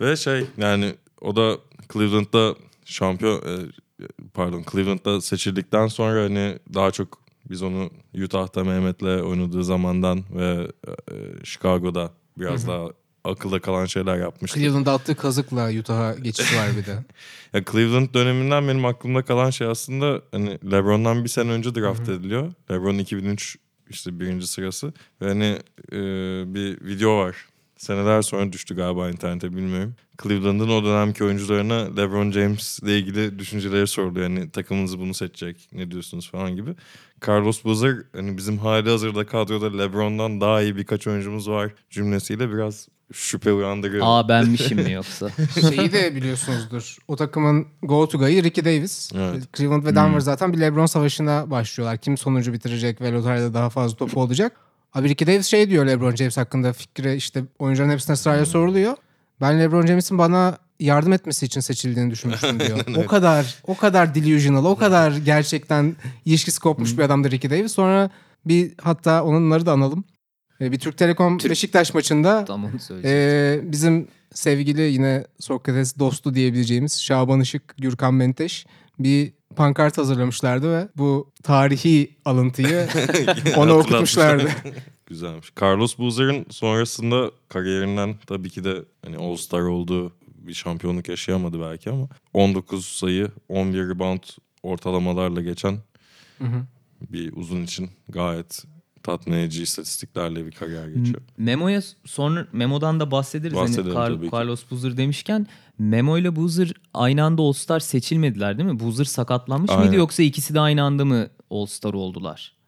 [0.00, 1.58] Ve şey yani o da
[1.92, 7.18] Cleveland'da şampiyon e, pardon Cleveland'da seçildikten sonra hani daha çok
[7.50, 7.90] biz onu
[8.24, 12.88] Utah'ta Mehmet'le oynadığı zamandan ve e, Chicago'da biraz daha
[13.24, 14.60] akılda kalan şeyler yapmıştı.
[14.60, 17.04] Cleveland'da attığı kazıkla Utah'a geçişi var bir de.
[17.52, 22.52] Ya Cleveland döneminden benim aklımda kalan şey aslında hani LeBron'dan bir sene önce draft ediliyor.
[22.70, 23.58] LeBron 2003
[23.90, 24.92] işte birinci sırası.
[25.22, 25.58] Ve hani
[25.92, 25.98] e,
[26.54, 27.36] bir video var.
[27.76, 29.94] Seneler sonra düştü galiba internete bilmiyorum.
[30.22, 34.30] Cleveland'ın o dönemki oyuncularına LeBron James ile ilgili düşünceleri soruluyor.
[34.30, 36.70] Yani takımınız bunu seçecek ne diyorsunuz falan gibi.
[37.28, 42.88] Carlos Boozer hani bizim hali hazırda kadroda LeBron'dan daha iyi birkaç oyuncumuz var cümlesiyle biraz
[43.12, 44.06] şüphe uyandırıyor.
[44.08, 45.28] Aa benmişim mi yoksa?
[45.60, 46.96] Şeyi de biliyorsunuzdur.
[47.08, 49.10] O takımın go to guy'ı Ricky Davis.
[49.14, 49.42] Evet.
[49.56, 51.98] Cleveland ve Denver zaten bir LeBron savaşına başlıyorlar.
[51.98, 54.52] Kim sonuncu bitirecek ve lotaride daha fazla topu olacak.
[54.94, 58.96] Abi Ricky Davis şey diyor LeBron James hakkında fikri işte oyuncuların hepsine sırayla soruluyor.
[59.40, 62.78] Ben LeBron James'in bana yardım etmesi için seçildiğini düşünmüştüm diyor.
[62.96, 67.72] O kadar o kadar delusional, o kadar gerçekten ilişkisi kopmuş bir adamdı Ricky Davis.
[67.72, 68.10] Sonra
[68.46, 70.04] bir hatta onları da analım.
[70.60, 73.18] Ee, Bir Türk Telekom Beşiktaş maçında Tam onu söyleyeceğim.
[73.66, 78.66] ee, bizim sevgili yine Sokrates dostu diyebileceğimiz Şaban Işık, Gürkan Menteş
[78.98, 82.88] bir pankart hazırlamışlardı ve bu tarihi alıntıyı
[83.56, 84.48] ona okutmuşlardı.
[85.06, 85.52] Güzelmiş.
[85.62, 92.08] Carlos Boozer'ın sonrasında kariyerinden tabii ki de hani All-Star olduğu bir şampiyonluk yaşayamadı belki ama
[92.34, 94.22] 19 sayı, 11 rebound
[94.62, 95.78] ortalamalarla geçen
[97.10, 98.64] bir uzun için gayet
[99.12, 101.22] edici istatistiklerle bir kariyer geçiyor.
[101.38, 103.54] Memo'ya sonra Memo'dan da bahsederiz.
[103.54, 104.36] Bahsedelim hani tabii ki.
[104.36, 105.46] Carlos Boozer demişken
[105.78, 108.80] Memo ile Boozer aynı anda All-Star seçilmediler değil mi?
[108.80, 109.82] Boozer sakatlanmış Aynen.
[109.82, 112.58] mıydı yoksa ikisi de aynı anda mı All-Star oldular?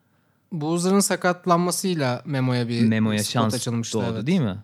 [0.52, 3.98] Boozer'ın sakatlanmasıyla Memo'ya bir Memo'ya şans açılmıştı.
[3.98, 4.26] doğdu evet.
[4.26, 4.56] değil mi?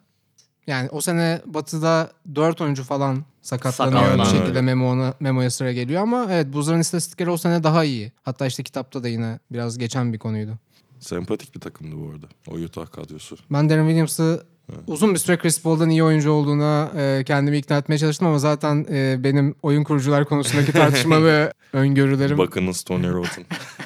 [0.67, 4.19] Yani o sene Batı'da 4 oyuncu falan sakatlanıyor.
[4.19, 8.13] Bir şekilde Memo ona, Memo'ya sıra geliyor ama evet Boozer'ın istatistikleri o sene daha iyi.
[8.23, 10.59] Hatta işte kitapta da yine biraz geçen bir konuydu.
[11.07, 12.27] Sempatik bir takımdı bu arada.
[12.49, 13.37] O Utah kadrosu.
[13.51, 14.47] Ben Darren Williams'ı
[14.87, 18.87] uzun bir süre Chris Paul'dan iyi oyuncu olduğuna e, kendimi ikna etmeye çalıştım ama zaten
[18.91, 23.45] e, benim oyun kurucular konusundaki tartışmalı öngörülerim Bakınız Tony Roten.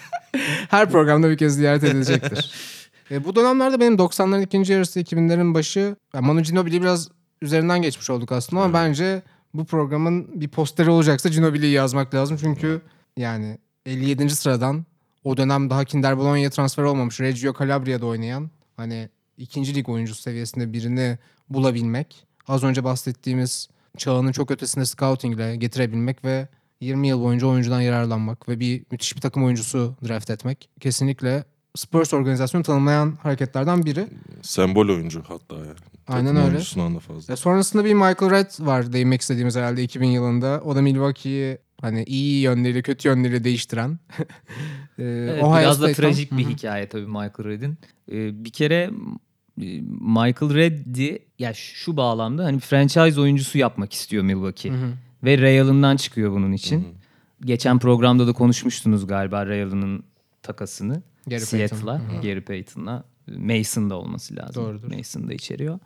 [0.71, 2.53] her programda bir kez ziyaret edilecektir.
[3.11, 7.09] E, bu dönemlerde benim 90'ların ikinci yarısı 2000'lerin başı yani Manu Ginobili'yi biraz
[7.43, 9.23] üzerinden geçmiş olduk aslında ama bence
[9.55, 12.37] bu programın bir posteri olacaksa Ginobili'yi yazmak lazım.
[12.41, 12.81] Çünkü
[13.17, 14.31] yani 57.
[14.31, 14.85] sıradan
[15.25, 20.73] o dönem daha Kinder Bologna transfer olmamış Reggio Calabria'da oynayan hani ikinci lig oyuncusu seviyesinde
[20.73, 22.27] birini bulabilmek.
[22.49, 26.49] Az önce bahsettiğimiz çağının çok ötesinde scouting ile getirebilmek ve
[26.81, 31.45] 20 yıl boyunca oyuncudan yararlanmak ve bir müthiş bir takım oyuncusu draft etmek kesinlikle
[31.77, 34.09] Spurs organizasyonu tanımlayan hareketlerden biri.
[34.43, 35.75] Sembol oyuncu hatta yani.
[36.09, 36.49] Aynen Takım öyle.
[36.49, 37.33] oyuncusundan da fazla.
[37.35, 40.63] E, sonrasında bir Michael Redd var değinmek istediğimiz herhalde 2000 yılında.
[40.65, 43.99] O da Milwaukee'yi hani iyi yönleriyle kötü yönleriyle değiştiren.
[44.99, 46.53] e, Evet, Ohio biraz da State'ten- trajik bir Hı hı.
[46.53, 47.79] hikaye tabii Michael Redd'in.
[48.13, 48.91] Ee, bir kere
[49.63, 54.71] e, Michael Redd'i ya şu bağlamda hani franchise oyuncusu yapmak istiyor Milwaukee.
[54.71, 54.91] Hı hı.
[55.25, 56.77] Ve Ray Allen'dan çıkıyor bunun için.
[56.81, 56.93] Hı hı.
[57.45, 60.03] Geçen programda da konuşmuştunuz galiba Ray Allen'ın
[60.43, 61.03] takasını.
[61.27, 62.23] Gary Seattle'a, Payton.
[62.23, 63.05] Gary Payton'la.
[63.39, 64.65] Mason'da olması lazım.
[64.65, 64.97] Doğrudur.
[64.97, 65.79] Mason'da içeriyor.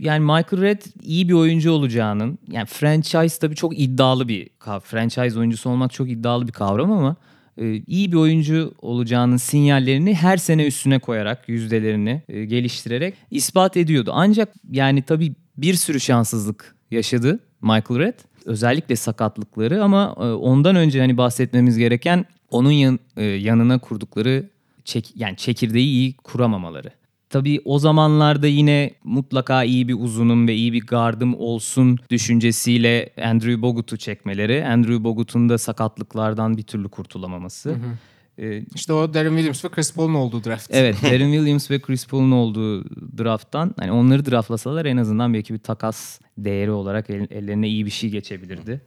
[0.00, 4.48] Yani Michael Redd iyi bir oyuncu olacağının yani franchise tabii çok iddialı bir
[4.82, 7.16] franchise oyuncusu olmak çok iddialı bir kavram ama
[7.60, 14.10] e, iyi bir oyuncu olacağının sinyallerini her sene üstüne koyarak yüzdelerini e, geliştirerek ispat ediyordu.
[14.14, 18.18] Ancak yani tabii bir sürü şanssızlık yaşadı Michael Redd.
[18.44, 22.98] Özellikle sakatlıkları ama e, ondan önce hani bahsetmemiz gereken onun yan-
[23.38, 24.48] yanına kurdukları
[24.84, 26.90] çek, yani çekirdeği iyi kuramamaları.
[27.30, 33.62] Tabii o zamanlarda yine mutlaka iyi bir uzunum ve iyi bir gardım olsun düşüncesiyle Andrew
[33.62, 34.64] Bogut'u çekmeleri.
[34.66, 37.76] Andrew Bogut'un da sakatlıklardan bir türlü kurtulamaması.
[38.38, 40.66] Ee, İşte o Darren Williams ve Chris Paul'un olduğu draft.
[40.70, 42.84] evet Darren Williams ve Chris Paul'un olduğu
[43.18, 47.90] drafttan hani onları draftlasalar en azından belki bir takas değeri olarak el- ellerine iyi bir
[47.90, 48.80] şey geçebilirdi.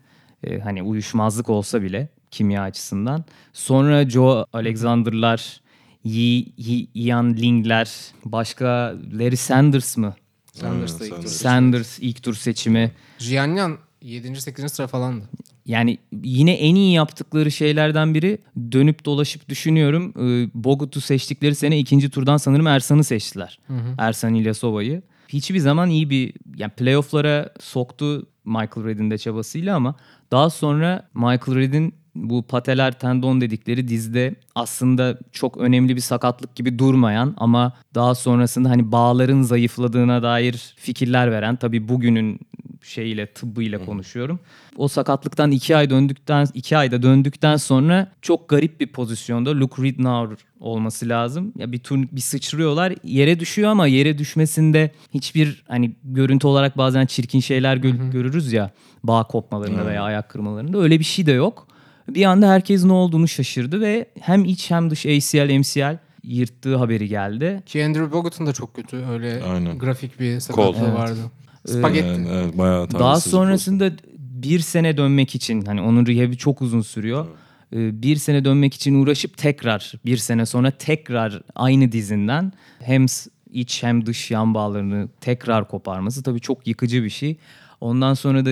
[0.44, 3.26] Ee, hani uyuşmazlık olsa bile kimya açısından.
[3.54, 5.62] Sonra Joe Alexander'lar,
[6.08, 7.92] Yi, Yi, Ian Ling'ler,
[8.26, 8.66] başka
[9.14, 10.16] Larry Sanders mı?
[10.54, 11.14] Sanders da ilk.
[11.14, 11.32] Sanders.
[11.32, 12.92] Sanders ilk tur seçimi.
[13.20, 14.42] Jianyan 7.
[14.42, 14.72] 8.
[14.72, 15.30] sıra falandı.
[15.66, 18.38] Yani yine en iyi yaptıkları şeylerden biri
[18.72, 20.14] dönüp dolaşıp düşünüyorum.
[20.18, 23.60] Ee, Bogut'u seçtikleri sene ikinci turdan sanırım Ersan'ı seçtiler.
[23.98, 25.02] Ersan İlyasova'yı.
[25.28, 29.96] Hiçbir zaman iyi bir yani playoff'lara soktu Michael Redd'in de çabasıyla ama
[30.32, 36.80] daha sonra Michael Redd'in bu pateler tendon dedikleri dizde aslında çok önemli bir sakatlık gibi
[36.80, 42.40] durmayan ama daha sonrasında hani bağların zayıfladığına dair fikirler veren tabii bugünün
[42.84, 44.40] şeyiyle tıbbıyla konuşuyorum.
[44.78, 50.38] O sakatlıktan iki ay döndükten iki ayda döndükten sonra çok garip bir pozisyonda Luke Ridnour
[50.60, 51.54] olması lazım.
[51.58, 57.06] Ya bir tur bir sıçrıyorlar yere düşüyor ama yere düşmesinde hiçbir hani görüntü olarak bazen
[57.06, 58.72] çirkin şeyler gö- görürüz ya
[59.04, 61.68] bağ kopmalarında veya ayak kırmalarında öyle bir şey de yok.
[62.10, 67.08] Bir anda herkes ne olduğunu şaşırdı ve hem iç hem dış ACL MCL yırttığı haberi
[67.08, 67.64] geldi.
[67.66, 69.80] Ki Andrew Bogut'un da çok kötü öyle Aynen.
[69.80, 70.94] grafik bir sakatlığı Evet.
[70.94, 71.20] vardı.
[71.68, 72.08] Spagetti.
[72.08, 77.28] Yani, evet, bayağı Daha sonrasında bir sene dönmek için hani onun rehab'i çok uzun sürüyor.
[77.74, 83.06] Ee, Bir sene dönmek için uğraşıp tekrar bir sene sonra tekrar aynı dizinden hem
[83.52, 87.38] iç hem dış yan bağlarını tekrar koparması tabii çok yıkıcı bir şey.
[87.82, 88.52] Ondan sonra da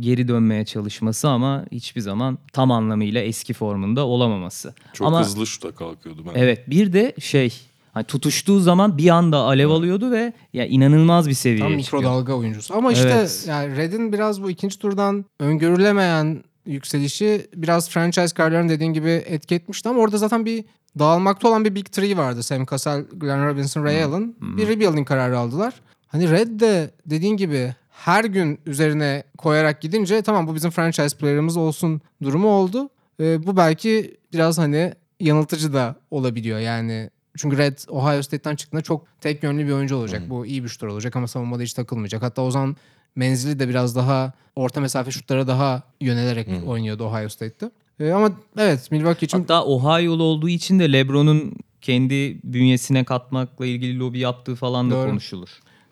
[0.00, 4.74] geri dönmeye çalışması ama hiçbir zaman tam anlamıyla eski formunda olamaması.
[4.92, 6.40] Çok ama hızlı şuta kalkıyordu ben.
[6.40, 7.52] evet bir de şey
[7.92, 12.02] hani tutuştuğu zaman bir anda alev alıyordu ve ya inanılmaz bir seviyeye Tam çıkıyor.
[12.02, 12.74] mikrodalga oyuncusu.
[12.74, 13.44] Ama işte Evet.
[13.48, 19.88] yani Red'in biraz bu ikinci turdan öngörülemeyen yükselişi biraz franchise kararlarını dediğin gibi etki etmişti
[19.88, 20.64] ama orada zaten bir
[20.98, 22.42] dağılmakta olan bir Big Three vardı.
[22.42, 24.34] Sam Cassell, Glenn Robinson, Ray Allen.
[24.40, 25.74] Bir rebuilding kararı aldılar.
[26.06, 31.56] Hani Red de dediğin gibi her gün üzerine koyarak gidince tamam bu bizim franchise player'ımız
[31.56, 32.90] olsun durumu oldu.
[33.20, 37.10] Ee, bu belki biraz hani yanıltıcı da olabiliyor yani.
[37.36, 40.22] Çünkü Red Ohio State'ten çıktığında çok tek yönlü bir oyuncu olacak.
[40.30, 42.22] Bu iyi bir şutör olacak ama savunmada hiç takılmayacak.
[42.22, 42.76] Hatta o zaman
[43.16, 47.70] menzili de biraz daha orta mesafe şutlara daha yönelerek oynuyordu Ohio State'te.
[48.00, 53.98] Ee, ama evet Milwaukee için Hatta Ohio'lu olduğu için de LeBron'un kendi bünyesine katmakla ilgili
[53.98, 55.10] lobi yaptığı falan da Doğru.
[55.10, 55.48] konuşulur.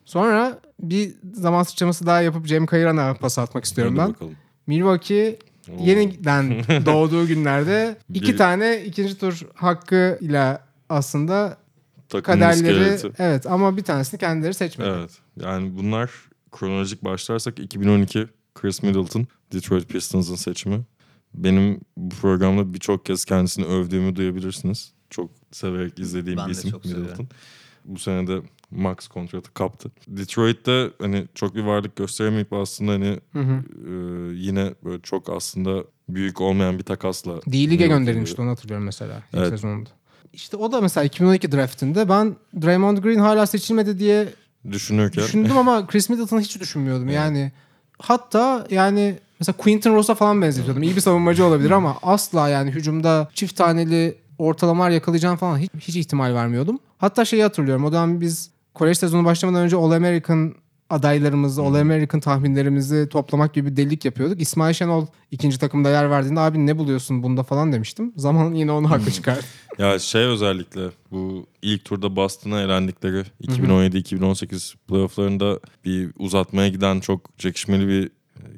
[0.07, 4.14] Sonra bir zaman sıçraması daha yapıp Cem Kayıran'a pas atmak istiyorum Hadi ben.
[4.14, 4.35] bakalım.
[4.66, 5.38] Milwaukee
[5.81, 6.51] yeniden
[6.87, 11.59] doğduğu günlerde iki Bir- tane ikinci tur hakkıyla aslında
[12.09, 13.23] Takımın kaderleri iskeleti.
[13.23, 14.90] evet ama bir tanesini kendileri seçmedi.
[14.99, 15.11] Evet.
[15.42, 16.11] Yani bunlar
[16.53, 20.81] kronolojik başlarsak 2012 Chris Middleton Detroit Pistons'ın seçimi.
[21.35, 24.92] Benim bu programda birçok kez kendisini övdüğümü duyabilirsiniz.
[25.11, 26.90] Çok severek izlediğim Ben bir isim Middleton.
[26.90, 27.29] seviyorum.
[27.85, 29.90] Bu sene de max kontratı kaptı.
[30.09, 33.62] Detroit'te hani çok bir varlık gösteremeyip aslında hani Hı hı.
[33.88, 33.92] e,
[34.35, 39.48] yine böyle çok aslında büyük olmayan bir takasla D-Lig'e gönderilmişti onu hatırlıyorum mesela ilk Evet.
[39.48, 39.90] sezonunda.
[40.33, 44.29] İşte o da mesela 2012 draftinde ben Draymond Green hala seçilmedi diye
[44.70, 47.09] düşünürken düşündüm ama Chris Middleton'ı hiç düşünmüyordum.
[47.09, 47.52] Yani
[47.98, 50.83] hatta yani mesela Quinton Ross'a falan benzetiyordum.
[50.83, 55.96] İyi bir savunmacı olabilir ama asla yani hücumda çift taneli ortalamalar yakalayacağını falan hiç, hiç
[55.96, 56.79] ihtimal vermiyordum.
[56.98, 57.85] Hatta şeyi hatırlıyorum.
[57.85, 60.55] O zaman biz kolej sezonu başlamadan önce All American
[60.91, 64.41] adaylarımızı, All American tahminlerimizi toplamak gibi bir delilik yapıyorduk.
[64.41, 68.12] İsmail Şenol ikinci takımda yer verdiğinde abi ne buluyorsun bunda falan demiştim.
[68.17, 69.43] Zaman yine onu haklı çıkardı.
[69.79, 77.89] Ya şey özellikle bu ilk turda Boston'a elendikleri 2017-2018 playofflarında bir uzatmaya giden çok çekişmeli
[77.89, 78.11] bir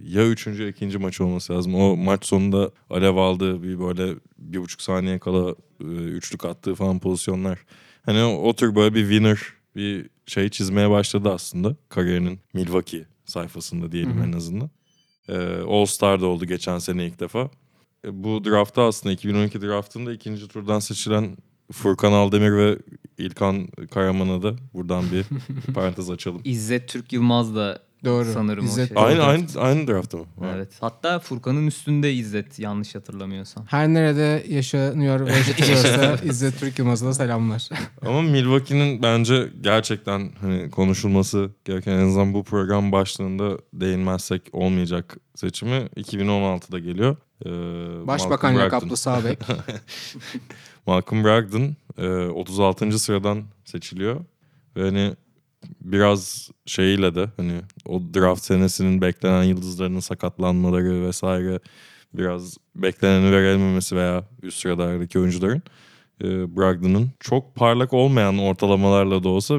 [0.09, 1.75] ya üçüncü ya ikinci maç olması lazım.
[1.75, 6.99] O maç sonunda alev aldığı bir böyle bir buçuk saniye kala e, üçlük attığı falan
[6.99, 7.59] pozisyonlar.
[8.07, 9.39] Hani o, o tür böyle bir winner
[9.79, 14.71] bir şey çizmeye başladı aslında kariyerinin Milwaukee sayfasında diyelim en azından.
[15.29, 15.37] Ee,
[15.69, 17.51] All Star da oldu geçen sene ilk defa.
[18.05, 21.37] E, Bu draftta aslında 2012 draftında ikinci turdan seçilen
[21.73, 22.79] Furkan Aldemir ve
[23.19, 25.25] İlkan Karaman'a da buradan bir
[25.75, 26.41] parantez açalım.
[26.45, 28.33] İzzet Türk Yılmaz da Doğru.
[28.33, 29.05] sanırım İzzet o şey.
[29.07, 30.25] Aynı aynı aynı draftta mı?
[30.37, 30.57] Var.
[30.57, 30.69] Evet.
[30.81, 33.65] Hatta Furkan'ın üstünde İzzet yanlış hatırlamıyorsam.
[33.67, 37.69] Her nerede yaşanıyor ve yaşatılıyorsa İzzet Türk Yılmaz'a da selamlar.
[38.07, 45.89] Ama Milwaukee'nin bence gerçekten hani konuşulması gereken en azından bu program başlığında değinmezsek olmayacak seçimi
[45.97, 47.17] 2016'da geliyor.
[47.47, 47.49] Ee,
[48.07, 48.95] Başbakan Malcolm lakaplı Brogdon.
[48.95, 49.39] sağ bek.
[50.87, 52.99] Malcolm Brogdon e, 36.
[52.99, 54.21] sıradan seçiliyor.
[54.77, 55.15] Ve hani
[55.81, 61.61] biraz şeyiyle de hani o draft senesinin beklenen yıldızlarının sakatlanmaları vesaire
[62.15, 65.63] biraz bekleneni verilmemesi veya üst sıralardaki oyuncuların
[66.25, 69.59] e, Brogdon'un çok parlak olmayan ortalamalarla da olsa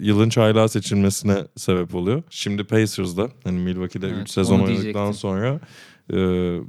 [0.00, 2.22] yılın çaylağı seçilmesine sebep oluyor.
[2.30, 5.60] Şimdi Pacers'da hani Milwaukee'de 3 Evet, sezon oynadıktan sonra
[6.12, 6.16] e,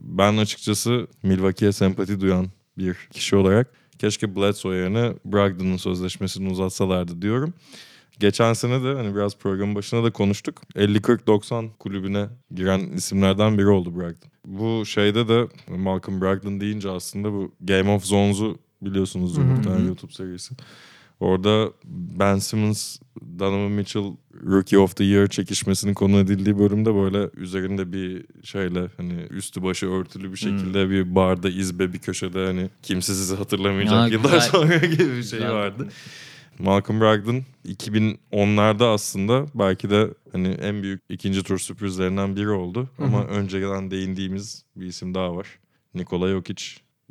[0.02, 3.67] ben açıkçası Milwaukee'ye sempati duyan bir kişi olarak
[4.00, 7.54] keşke Bledsoe yerine Brogdon'un sözleşmesini uzatsalardı diyorum.
[8.23, 10.62] Geçen sene de hani biraz programın başına da konuştuk.
[10.75, 14.31] 50-40-90 kulübüne giren isimlerden biri oldu Brogdon.
[14.45, 20.12] Bu şeyde de Malcolm Brogdon deyince aslında bu Game of Zones'u biliyorsunuzdur bir tane YouTube
[20.13, 20.55] serisi.
[21.19, 21.69] Orada
[22.19, 22.97] Ben Simmons,
[23.39, 24.03] Donovan Mitchell
[24.45, 29.89] Rookie of the Year çekişmesinin konu edildiği bölümde böyle üzerinde bir şeyle hani üstü başı
[29.89, 34.39] örtülü bir şekilde bir barda izbe bir köşede hani kimse sizi hatırlamayacak Ya, yıllar güzel.
[34.41, 35.51] sonra gibi bir şey Güzel.
[35.51, 35.88] vardı.
[36.60, 42.89] Malcolm Brogdon 2010'larda aslında belki de hani en büyük ikinci tur sürprizlerinden biri oldu.
[43.00, 45.60] Ama önceden değindiğimiz bir isim daha var.
[45.96, 46.63] Nikola Jokic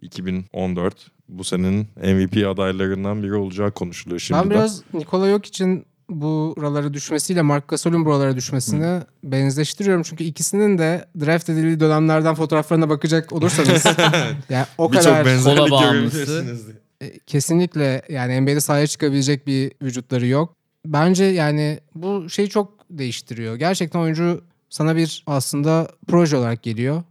[0.02, 7.42] 2014 bu senenin MVP adaylarından biri olacağı konuşuluyor şimdi ben biraz Nikola Jokic'in buralara düşmesiyle
[7.42, 10.02] Mark Gasol'ün buralara düşmesini benzeştiriyorum.
[10.02, 13.84] Çünkü ikisinin de draft edildiği dönemlerden fotoğraflarına bakacak olursanız
[14.48, 16.44] yani o kadar benzerlik Kola bağımlısı.
[17.02, 20.56] E, kesinlikle yani NBA'de sahaya çıkabilecek bir vücutları yok.
[20.86, 23.56] Bence yani bu şeyi çok değiştiriyor.
[23.56, 27.02] Gerçekten oyuncu sana bir aslında proje olarak geliyor.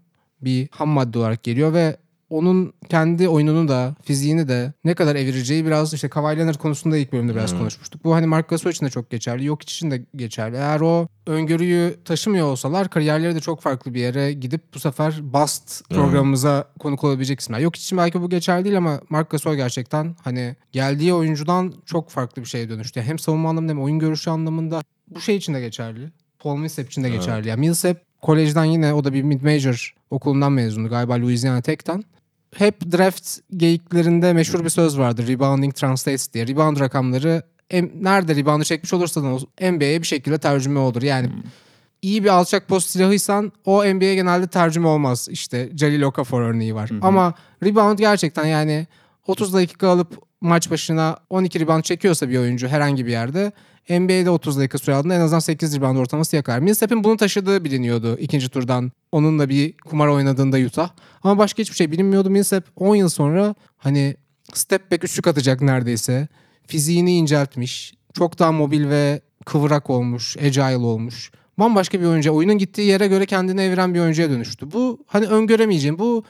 [0.41, 1.97] Bir ham madde olarak geliyor ve
[2.31, 7.13] onun kendi oyununu da fiziğini de ne kadar evireceği biraz işte Kawhi Leonard konusunda ilk
[7.13, 8.03] bölümde biraz konuşmuştuk.
[8.03, 9.45] Bu hani Mark Gasol için de çok geçerli.
[9.45, 10.55] Yok için de geçerli.
[10.55, 15.89] Eğer o öngörüyü taşımıyor olsalar kariyerleri de çok farklı bir yere gidip bu sefer bust
[15.89, 17.59] programımıza konuk olabilecek isimler.
[17.59, 22.41] Yok için belki bu geçerli değil ama Mark Gasol gerçekten hani geldiği oyuncudan çok farklı
[22.41, 22.99] bir şeye dönüştü.
[22.99, 26.11] Yani hem savunma anlamında hem oyun görüşü anlamında bu şey için de geçerli.
[26.39, 27.47] Paul Millsap için de geçerli.
[27.47, 32.03] Yani Millsap kolejden yine o da bir mid-major okulundan mezundu galiba Louisiana Tech'ten
[32.55, 35.27] hep draft geyiklerinde meşhur bir söz vardır.
[35.27, 36.47] Rebounding translates diye.
[36.47, 41.01] Rebound rakamları em- nerede reboundu çekmiş olursan ol- NBA'ye bir şekilde tercüme olur.
[41.01, 41.29] Yani
[42.01, 45.27] iyi bir alçak post silahıysan o NBA'ye genelde tercüme olmaz.
[45.31, 46.89] İşte Jalil Okafor örneği var.
[47.01, 47.33] Ama
[47.63, 48.87] rebound gerçekten yani
[49.27, 53.51] 30 dakika alıp maç başına 12 rebound çekiyorsa bir oyuncu herhangi bir yerde
[53.89, 56.59] NBA'de 30 dakika süre aldığında en azından 8 rebound ortalaması yakar.
[56.59, 58.91] Millsap'in bunu taşıdığı biliniyordu ikinci turdan.
[59.11, 60.89] Onunla bir kumar oynadığında Utah.
[61.23, 62.29] Ama başka hiçbir şey bilinmiyordu.
[62.29, 64.15] Millsap 10 yıl sonra hani
[64.53, 66.27] step back üçlük atacak neredeyse.
[66.67, 67.93] Fiziğini inceltmiş.
[68.13, 70.37] Çok daha mobil ve kıvrak olmuş.
[70.37, 71.31] Agile olmuş.
[71.59, 72.33] Bambaşka bir oyuncu.
[72.33, 74.71] Oyunun gittiği yere göre kendini eviren bir oyuncuya dönüştü.
[74.71, 75.99] Bu hani öngöremeyeceğim.
[75.99, 76.23] Bu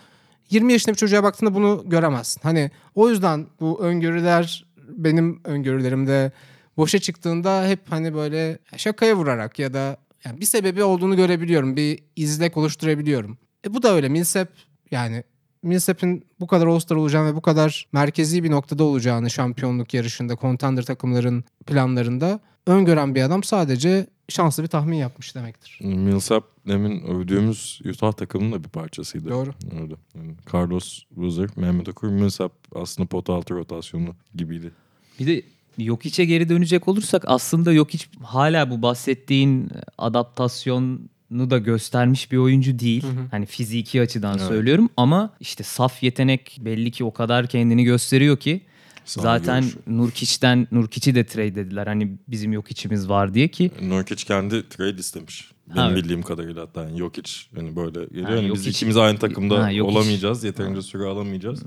[0.51, 2.41] 20 yaşında bir çocuğa baktığında bunu göremezsin.
[2.43, 6.31] Hani o yüzden bu öngörüler benim öngörülerimde
[6.77, 11.75] boşa çıktığında hep hani böyle şakaya vurarak ya da yani bir sebebi olduğunu görebiliyorum.
[11.75, 13.37] Bir izlek oluşturabiliyorum.
[13.65, 14.09] E bu da öyle.
[14.09, 14.49] Millsap
[14.91, 15.23] yani
[15.63, 20.83] Millsap'in bu kadar All-Star olacağını ve bu kadar merkezi bir noktada olacağını şampiyonluk yarışında, contender
[20.83, 25.79] takımların planlarında öngören bir adam sadece şanslı bir tahmin yapmış demektir.
[25.81, 29.29] Millsap demin övdüğümüz Utah takımının da bir parçasıydı.
[29.29, 29.53] Doğru.
[29.81, 29.95] Öyle.
[30.15, 34.71] Yani Carlos Boozer, Mehmet Okur, Millsap aslında pota altı rotasyonu gibiydi.
[35.19, 35.43] Bir de
[35.77, 40.99] Jokic'e geri dönecek olursak aslında Jokic hala bu bahsettiğin adaptasyonu
[41.31, 43.03] da göstermiş bir oyuncu değil.
[43.31, 44.47] Hani fiziki açıdan Evet.
[44.47, 48.61] söylüyorum ama işte saf yetenek belli ki o kadar kendini gösteriyor ki
[49.05, 49.75] Sağ Zaten görüş.
[49.87, 51.87] Nurkic'den Nurkic'i de trade dediler.
[51.87, 55.51] Hani bizim yok içimiz var diye ki Nurkic kendi trade istemiş.
[55.67, 56.03] Benim Ha, evet.
[56.03, 58.29] bildiğim kadarıyla hatta yani Jokic hani böyle geliyor.
[58.29, 60.43] Ha, hani biz ikimiz aynı takımda Ha, olamayacağız.
[60.43, 61.63] Yeterince süre alamayacağız.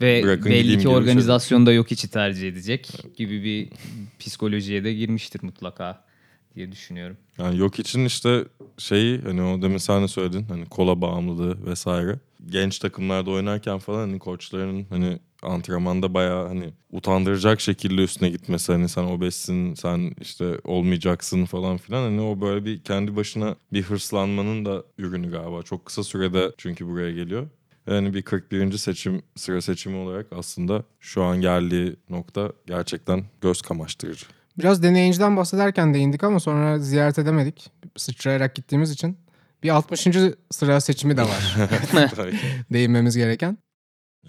[0.00, 0.92] ve Bırakın belli ki şey.
[0.92, 3.68] organizasyonda yok içi tercih edecek gibi bir
[4.18, 6.04] psikolojiye de girmiştir mutlaka
[6.56, 7.16] diye düşünüyorum.
[7.38, 8.44] Yani yok için işte
[8.78, 12.18] şeyi hani o demin sen de söyledin hani kola bağımlılığı vesaire.
[12.46, 18.88] Genç takımlarda oynarken falan hani koçların hani antrenmanda bayağı hani utandıracak şekilde üstüne gitmesi hani
[18.88, 24.64] sen obezsin sen işte olmayacaksın falan filan hani o böyle bir kendi başına bir hırslanmanın
[24.64, 27.46] da ürünü galiba çok kısa sürede çünkü buraya geliyor.
[27.86, 28.72] Yani bir 41.
[28.78, 34.26] seçim sıra seçimi olarak aslında şu an geldiği nokta gerçekten göz kamaştırıcı.
[34.58, 37.70] Biraz deneyiciden bahsederken değindik ama sonra ziyaret edemedik.
[37.96, 39.18] Sıçrayarak gittiğimiz için.
[39.62, 40.06] Bir 60.
[40.50, 41.56] sıra seçimi de var
[42.72, 43.58] değinmemiz gereken.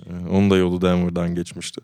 [0.05, 1.81] Ee, Onun da yolu Denver'dan geçmişti.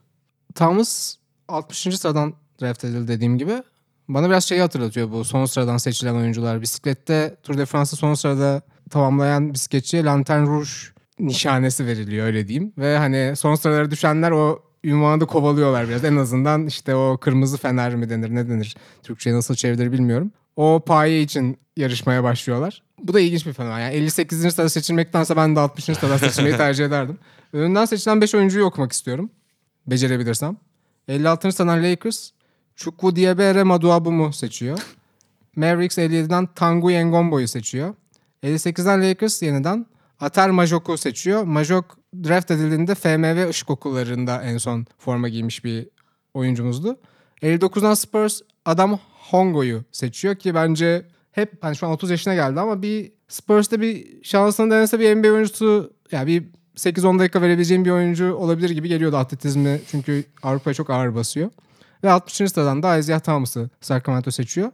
[0.56, 1.16] Thomas
[1.48, 1.78] 60.
[2.00, 3.64] sıradan draft edildi dediğim gibi.
[4.08, 6.62] Bana biraz şeyi hatırlatıyor bu son sıradan seçilen oyuncular.
[6.62, 10.70] Bisiklette Tour de France'ı son sırada tamamlayan bisikletçiye Lantern Rouge
[11.20, 12.74] nişanesi veriliyor öyle diyeyim.
[12.78, 16.04] Ve hani son sıralara düşenler o ünvanı da kovalıyorlar biraz.
[16.04, 20.32] En azından işte o kırmızı fener mi denir ne denir Türkçe'ye nasıl çevrilir bilmiyorum.
[20.56, 22.84] O paye için yarışmaya başlıyorlar.
[23.00, 23.80] Bu da ilginç bir fenomen.
[23.80, 24.54] Yani 58.
[24.54, 25.86] sırada seçilmektense ben de 60.
[25.86, 27.18] sırada seçilmeyi tercih ederdim.
[27.54, 29.30] Önünden seçilen 5 oyuncuyu okumak istiyorum.
[29.88, 30.58] Becerebilirsem.
[31.08, 31.52] 56.
[31.52, 32.30] sıradan Lakers
[32.76, 34.80] Chukwu Diabere Maduabumu seçiyor.
[35.56, 37.94] Mavericks 57'den Tanguy Ngombo'yu seçiyor.
[38.44, 39.86] 58'den Lakers yeniden
[40.24, 41.44] Atar Majok'u seçiyor.
[41.44, 45.88] Majok draft edildiğinde FMV ışık okullarında en son forma giymiş bir
[46.34, 47.00] oyuncumuzdu.
[47.42, 49.00] 59'dan Spurs Adam
[49.30, 54.24] Hongo'yu seçiyor ki bence hep hani şu an 30 yaşına geldi ama bir Spurs'ta bir
[54.24, 56.44] şansını denese bir NBA oyuncusu yani bir
[56.76, 61.50] 8-10 dakika verebileceğim bir oyuncu olabilir gibi geliyordu atletizmi çünkü Avrupa'ya çok ağır basıyor.
[62.04, 62.34] Ve 60.
[62.36, 64.72] sıradan da Isaiah Thomas'ı Sacramento seçiyor.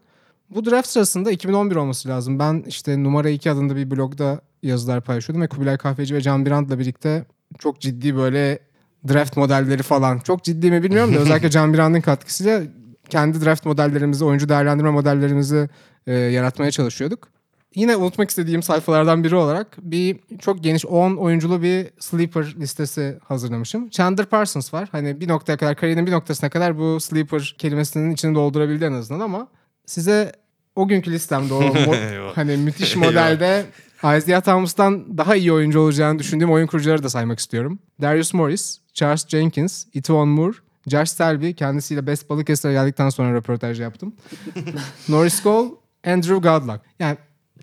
[0.49, 2.39] Bu draft sırasında 2011 olması lazım.
[2.39, 6.79] Ben işte numara 2 adında bir blogda yazılar paylaşıyordum ve Kubilay Kahveci ve Can Birant'la
[6.79, 7.25] birlikte
[7.59, 8.59] çok ciddi böyle
[9.07, 10.19] draft modelleri falan.
[10.19, 12.61] Çok ciddi mi bilmiyorum da özellikle Can Birant'ın katkısıyla
[13.09, 15.69] kendi draft modellerimizi, oyuncu değerlendirme modellerimizi
[16.07, 17.27] e, yaratmaya çalışıyorduk.
[17.75, 23.89] Yine unutmak istediğim sayfalardan biri olarak bir çok geniş 10 oyunculu bir sleeper listesi hazırlamışım.
[23.89, 24.89] Chandler Parsons var.
[24.91, 29.19] Hani bir noktaya kadar, kariyerinin bir noktasına kadar bu sleeper kelimesinin içini doldurabildi en azından
[29.19, 29.47] ama
[29.85, 30.31] size
[30.75, 33.65] o günkü listemde o mo- hani müthiş modelde
[34.03, 37.79] Isaiah Thomas'tan daha iyi oyuncu olacağını düşündüğüm oyun kurucuları da saymak istiyorum.
[38.01, 44.15] Darius Morris, Charles Jenkins, Etuan Moore, Josh Selby kendisiyle Best Balıkesir'e geldikten sonra röportaj yaptım.
[45.09, 45.69] Norris Cole,
[46.07, 46.81] Andrew Godlock.
[46.99, 47.17] Yani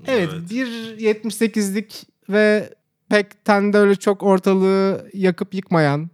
[0.07, 0.51] evet, Evet.
[0.51, 0.66] bir
[0.99, 2.74] 78'lik ve
[3.09, 6.11] pek tende öyle çok ortalığı yakıp yıkmayan,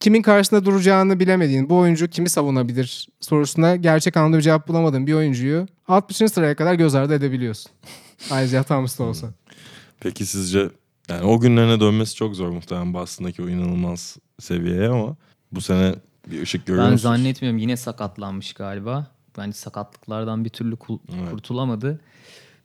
[0.00, 5.12] kimin karşısında duracağını bilemediğin bu oyuncu kimi savunabilir sorusuna gerçek anlamda bir cevap bulamadığın bir
[5.12, 6.16] oyuncuyu 60.
[6.16, 7.72] sıraya kadar göz ardı edebiliyorsun.
[8.24, 9.28] Isaiah Thomas da olsa.
[10.00, 10.70] Peki sizce
[11.08, 15.16] yani o günlerine dönmesi çok zor muhtemelen Boston'daki o inanılmaz seviyeye ama
[15.52, 15.94] bu sene
[16.26, 17.16] bir ışık görüyor Ben musunuz?
[17.16, 19.06] zannetmiyorum yine sakatlanmış galiba.
[19.38, 21.30] Bence sakatlıklardan bir türlü kul- Evet.
[21.30, 22.00] kurtulamadı.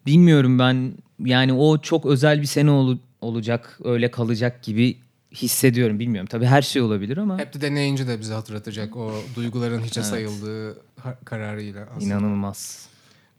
[0.06, 4.98] Bilmiyorum ben yani o çok özel bir sene ol- olacak öyle kalacak gibi
[5.32, 6.28] hissediyorum bilmiyorum.
[6.32, 10.78] Tabii her şey olabilir ama Hep de deneyince de bize hatırlatacak o duyguların hiçe sayıldığı
[11.00, 12.06] ha- kararıyla aslında.
[12.14, 12.90] inanılmaz.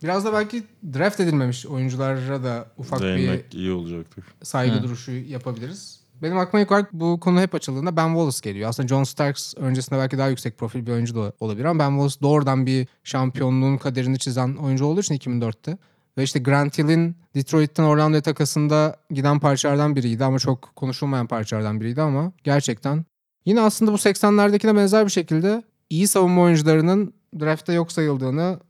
[0.02, 0.62] Biraz da belki
[0.94, 4.24] draft edilmemiş oyunculara da ufak bir Değinmek iyi olacaktır.
[4.42, 4.82] saygı Ha.
[4.82, 6.00] duruşu yapabiliriz.
[6.22, 8.68] Benim aklıma ilk olarak bu konu hep açıldığında Ben Wallace geliyor.
[8.68, 12.20] Aslında John Starks öncesinde belki daha yüksek profil bir oyuncu da olabilir ama Ben Wallace
[12.22, 15.78] doğrudan bir şampiyonluğun kaderini çizen oyuncu olduğu için 2004'te.
[16.18, 22.02] Ve işte Grant Hill'in Detroit'ten Orlando'ya takasında giden parçalardan biriydi ama çok konuşulmayan parçalardan biriydi
[22.02, 23.04] ama gerçekten.
[23.46, 28.60] Yine aslında bu 80'lerdekine benzer bir şekilde iyi savunma oyuncularının draftta yok sayıldığını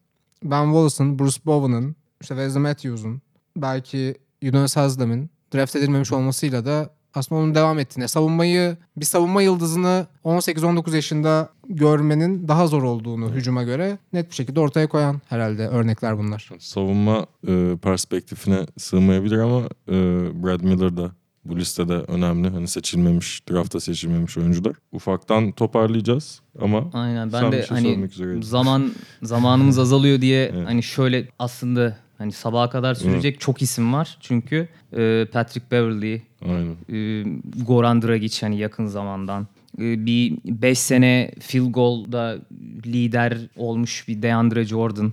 [0.50, 3.22] Ben Wallace'ın, Bruce Bowen'ın, işte Wesley Matthews'un,
[3.56, 10.06] belki Yunus Haslam'ın draft edilmemiş olmasıyla da aslında onun devam ettiğine, savunmayı, bir savunma yıldızını
[10.24, 16.18] 18-19 yaşında görmenin daha zor olduğunu hücuma göre net bir şekilde ortaya koyan herhalde örnekler
[16.18, 16.50] bunlar.
[16.58, 19.94] Savunma e, perspektifine sığmayabilir ama e,
[20.42, 21.10] Brad Miller da
[21.48, 22.48] bu listede önemli.
[22.48, 24.76] Hani seçilmemiş, drafta seçilmemiş oyuncular.
[24.92, 28.92] Ufaktan toparlayacağız ama Aynen ben sen de bir şey hani zaman
[29.22, 30.66] zamanımız azalıyor diye Evet.
[30.68, 34.18] hani şöyle aslında hani sabaha kadar sürecek çok isim var.
[34.20, 36.76] Çünkü e, Patrick Beverley, Aynen.
[36.92, 37.24] e,
[37.66, 39.46] Goran Dragic hani yakın zamandan
[39.78, 42.38] e, bir 5 sene field goal'da
[42.86, 45.12] lider olmuş bir DeAndre Jordan.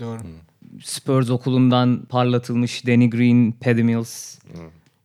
[0.00, 0.18] Doğru.
[0.84, 4.38] Spurs okulundan parlatılmış Danny Green, Paddy Mills.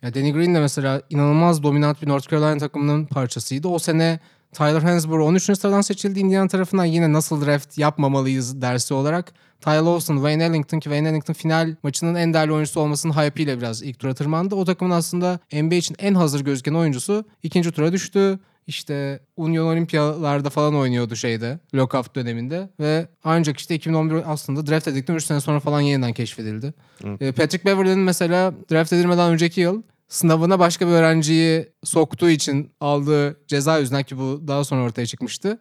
[0.04, 3.68] Ya Danny Green de mesela inanılmaz dominant bir North Carolina takımının parçasıydı.
[3.68, 4.20] O sene
[4.54, 5.43] Tyler Hansborough 13.
[5.43, 9.34] sıradan seçildi Indiana tarafından yine nasıl draft yapmamalıyız dersi olarak.
[9.62, 13.84] Ty Lawson, Wayne Ellington ki Wayne Ellington final maçının en değerli oyuncusu olmasının hype'iyle biraz
[13.84, 14.56] ilk tura tırmandı.
[14.56, 18.39] O takımın aslında NBA için en hazır gözüken oyuncusu ikinci tura düştü.
[18.68, 25.16] İşte Union Olimpiyalarda falan oynuyordu şeyde lockout döneminde ve ancak işte 2011 aslında draft edildikten
[25.16, 26.74] 3 sene sonra falan yeniden keşfedildi.
[27.20, 33.47] Ee, Patrick Beverly'nin mesela draft edilmeden önceki yıl sınavına başka bir öğrenciyi soktuğu için aldığı
[33.47, 35.60] ceza yüzünden ki bu daha sonra ortaya çıkmıştı.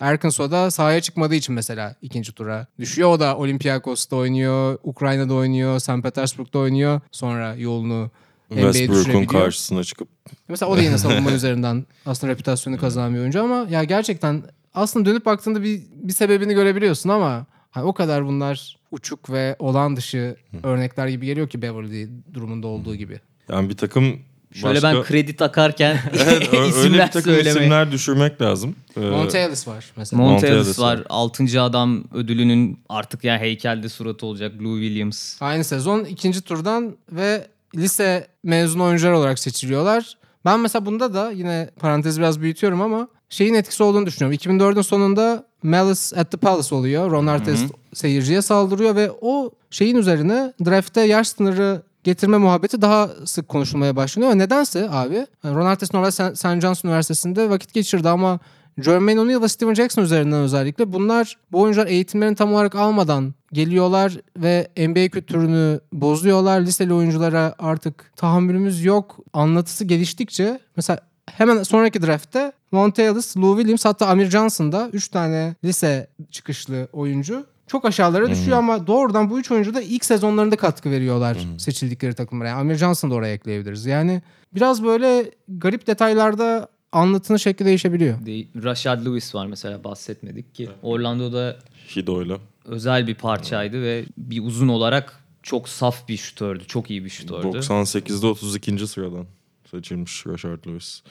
[0.00, 3.10] Arkansas'da sahaya çıkmadığı için mesela ikinci tura düşüyor.
[3.10, 6.02] O da Olympiakos'ta oynuyor, Ukrayna'da oynuyor, St.
[6.02, 7.00] Petersburg'da oynuyor.
[7.10, 8.10] Sonra yolunu
[8.48, 10.08] Westbrook'un karşısına çıkıp
[10.48, 14.42] Mesela o da yine savunma üzerinden aslında reputasyonu kazanan bir oyuncu ama ya gerçekten
[14.74, 19.96] aslında dönüp baktığında bir, bir sebebini görebiliyorsun ama hani o kadar bunlar uçuk ve olağan
[19.96, 23.20] dışı örnekler gibi geliyor ki Beverly durumunda olduğu gibi.
[23.48, 24.18] Yani bir takım
[24.54, 24.94] Şöyle başka...
[24.94, 27.50] ben kredi takarken Evet, ö- öyle isimler bir takım söylemeye.
[27.60, 28.76] isimler düşürmek lazım.
[28.96, 30.22] Ee, var mesela.
[30.22, 31.04] Monte Monte Ellis Ellis var.
[31.08, 31.62] 6.
[31.62, 34.52] adam ödülünün artık ya heykelde suratı olacak.
[34.62, 35.42] Lou Williams.
[35.42, 40.16] Aynı sezon ikinci turdan ve lise mezun oyuncular olarak seçiliyorlar.
[40.44, 44.38] Ben mesela bunda da yine parantezi biraz büyütüyorum ama şeyin etkisi olduğunu düşünüyorum.
[44.38, 47.10] 2004'ün sonunda Malice at the Palace oluyor.
[47.10, 47.64] Ron Artest
[47.94, 54.32] seyirciye saldırıyor ve o şeyin üzerine draft'te yaş sınırı getirme muhabbeti daha sık konuşulmaya başlanıyor.
[54.32, 56.62] Ve nedense abi Ron Artest normalde St.
[56.62, 58.40] John's Üniversitesi'nde vakit geçirdi ama
[58.78, 64.18] Jermaine O'Neal ve Steven Jackson üzerinden özellikle bunlar bu oyuncular eğitimlerini tam olarak almadan geliyorlar
[64.36, 66.60] ve NBA kültürünü bozuyorlar.
[66.60, 69.18] Liseli oyunculara artık tahammülümüz yok.
[69.32, 75.08] Anlatısı geliştikçe mesela hemen sonraki draftte Monte Ellis, Lou Williams hatta Amir Johnson da 3
[75.08, 80.56] tane lise çıkışlı oyuncu çok aşağılara düşüyor ama doğrudan bu üç oyuncu da ilk sezonlarında
[80.56, 82.48] katkı veriyorlar seçildikleri takımlara.
[82.48, 83.86] Yani Amir Johnson'ı da oraya ekleyebiliriz.
[83.86, 84.22] Yani
[84.54, 88.26] biraz böyle garip detaylarda anlatının şekli değişebiliyor.
[88.26, 90.68] De- Rashad Lewis var mesela bahsetmedik ki.
[90.82, 91.56] Orlando'da
[91.96, 92.38] Hido'yla.
[92.64, 96.64] özel bir parçaydı ve bir uzun olarak çok saf bir şutördü.
[96.66, 97.46] Çok iyi bir şutördü.
[97.46, 98.86] 98'de 32.
[98.86, 99.26] sıradan
[99.70, 101.02] seçilmiş Rashard Lewis.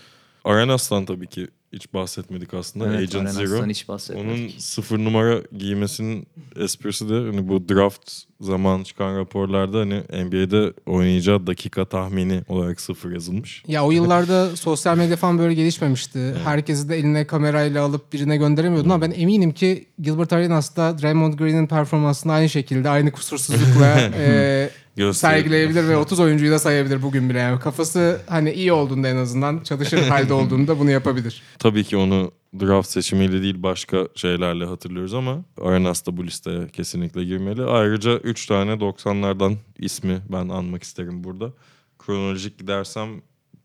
[0.45, 2.85] Arenas'tan tabii ki hiç bahsetmedik aslında.
[2.87, 3.65] Evet, Agent Zero.
[3.65, 4.29] hiç bahsetmedik.
[4.29, 8.11] Onun sıfır numara giymesinin esprisi de hani bu draft
[8.41, 13.63] zaman çıkan raporlarda hani NBA'de oynayacağı dakika tahmini olarak sıfır yazılmış.
[13.67, 16.35] Ya o yıllarda sosyal medya falan böyle gelişmemişti.
[16.43, 21.33] Herkesi de eline kamerayla alıp birine gönderemiyordun ama ben eminim ki Gilbert Arenas da Draymond
[21.33, 24.69] Green'in performansını aynı şekilde aynı kusursuzlukla e.
[25.13, 27.39] sergileyebilir ve 30 oyuncuyu da sayabilir bugün bile.
[27.39, 31.41] Yani kafası hani iyi olduğunda en azından çalışır halde olduğunda bunu yapabilir.
[31.59, 37.23] Tabii ki onu draft seçimiyle değil başka şeylerle hatırlıyoruz ama Arenas da bu listeye kesinlikle
[37.23, 37.63] girmeli.
[37.63, 41.53] Ayrıca 3 tane 90'lardan ismi ben anmak isterim burada.
[41.99, 43.09] Kronolojik gidersem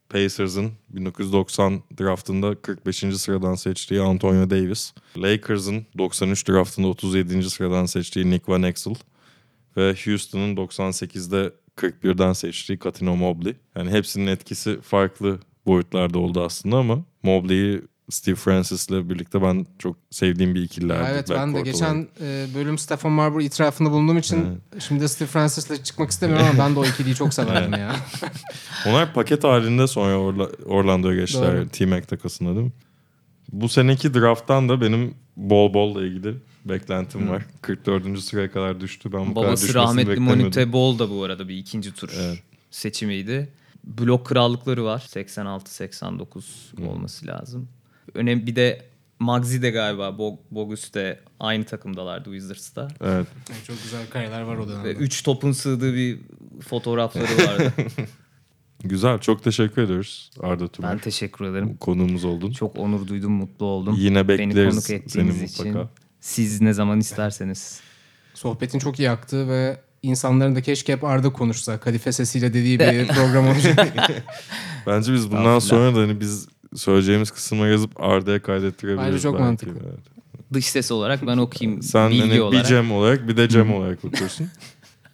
[0.08, 2.96] Pacers'ın 1990 draftında 45.
[2.96, 4.92] sıradan seçtiği Antonio Davis.
[5.16, 7.50] Lakers'ın 93 draftında 37.
[7.50, 8.94] sıradan seçtiği Nick Van Exel.
[9.78, 13.54] Ve Houston'ın 98'de 41'den seçtiği Katino Mobley.
[13.76, 20.54] Yani hepsinin etkisi farklı boyutlarda oldu aslında ama Mobley'i Steve Francis'le birlikte ben çok sevdiğim
[20.54, 21.08] bir ikililerdi.
[21.12, 26.10] Evet ben de geçen e, bölüm Stephen Marbury itirafında bulunduğum için şimdi Steve Francis'le çıkmak
[26.10, 27.96] istemiyorum ama ben de o ikiliyi çok severdim ya.
[28.86, 31.68] Onlar paket halinde sonra Orla- Orlando'ya geçtiler.
[31.68, 32.72] T-Mac takasında değil mi?
[33.52, 36.34] Bu seneki drafttan da benim bol bolla ilgili
[36.68, 37.42] beklentim var.
[37.62, 38.20] 44.
[38.20, 39.12] sıraya kadar düştü.
[39.12, 40.20] Ben bu kadar Babası düşmesini rahmetli.
[40.20, 42.38] Monte Ball da bu arada bir ikinci tur Evet.
[42.70, 43.48] seçimiydi.
[43.84, 44.98] Blok krallıkları var.
[45.08, 47.68] 86-89 olması lazım.
[48.14, 48.88] Önemli bir de
[49.18, 52.88] Magzi de galiba Bog- Bogus de aynı takımdalardı Wizards'ta.
[53.04, 53.26] Evet.
[53.66, 54.90] çok güzel kareler var o Ve dönemde.
[54.92, 56.18] üç topun sığdığı bir
[56.60, 57.72] fotoğrafları vardı.
[58.84, 59.18] Güzel.
[59.18, 60.90] Çok teşekkür ediyoruz Arda Tümer.
[60.92, 61.76] ben teşekkür ederim.
[61.76, 62.52] Konuğumuz oldun.
[62.52, 63.94] Çok onur duydum, mutlu oldum.
[63.98, 65.66] Yine Beni bekleriz konuk ettiğiniz seni için.
[65.66, 65.88] mutlaka.
[66.20, 67.80] Siz ne zaman isterseniz.
[68.34, 71.80] Sohbetin çok iyi aktı ve insanların da keşke hep Arda konuşsa.
[71.80, 73.96] Kadife sesiyle dediği bir program olacak.
[74.86, 79.06] Bence biz bundan sonra da hani biz söyleyeceğimiz kısımları yazıp Arda'ya kaydettirebiliriz.
[79.06, 79.44] Bence çok belki.
[79.44, 79.80] mantıklı.
[79.84, 80.18] Evet.
[80.52, 82.66] Dış ses olarak ben okuyayım Sen bilgi hani bir olarak.
[82.66, 84.48] Cem olarak bir de Cem olarak bakıyorsun.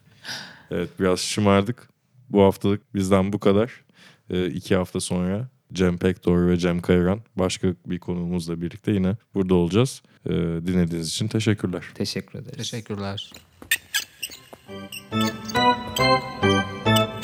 [0.70, 1.88] evet biraz şımardık.
[2.30, 3.84] Bu haftalık bizden bu kadar.
[4.30, 9.54] Ee, iki hafta sonra Cem Pekdoğru ve Cem Kayran başka bir konuğumuzla birlikte yine burada
[9.54, 10.02] olacağız.
[10.26, 10.30] E,
[10.66, 11.84] dinlediğiniz için teşekkürler.
[11.94, 12.56] Teşekkür ederiz.
[12.56, 13.30] Teşekkürler.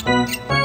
[0.03, 0.60] Thank you.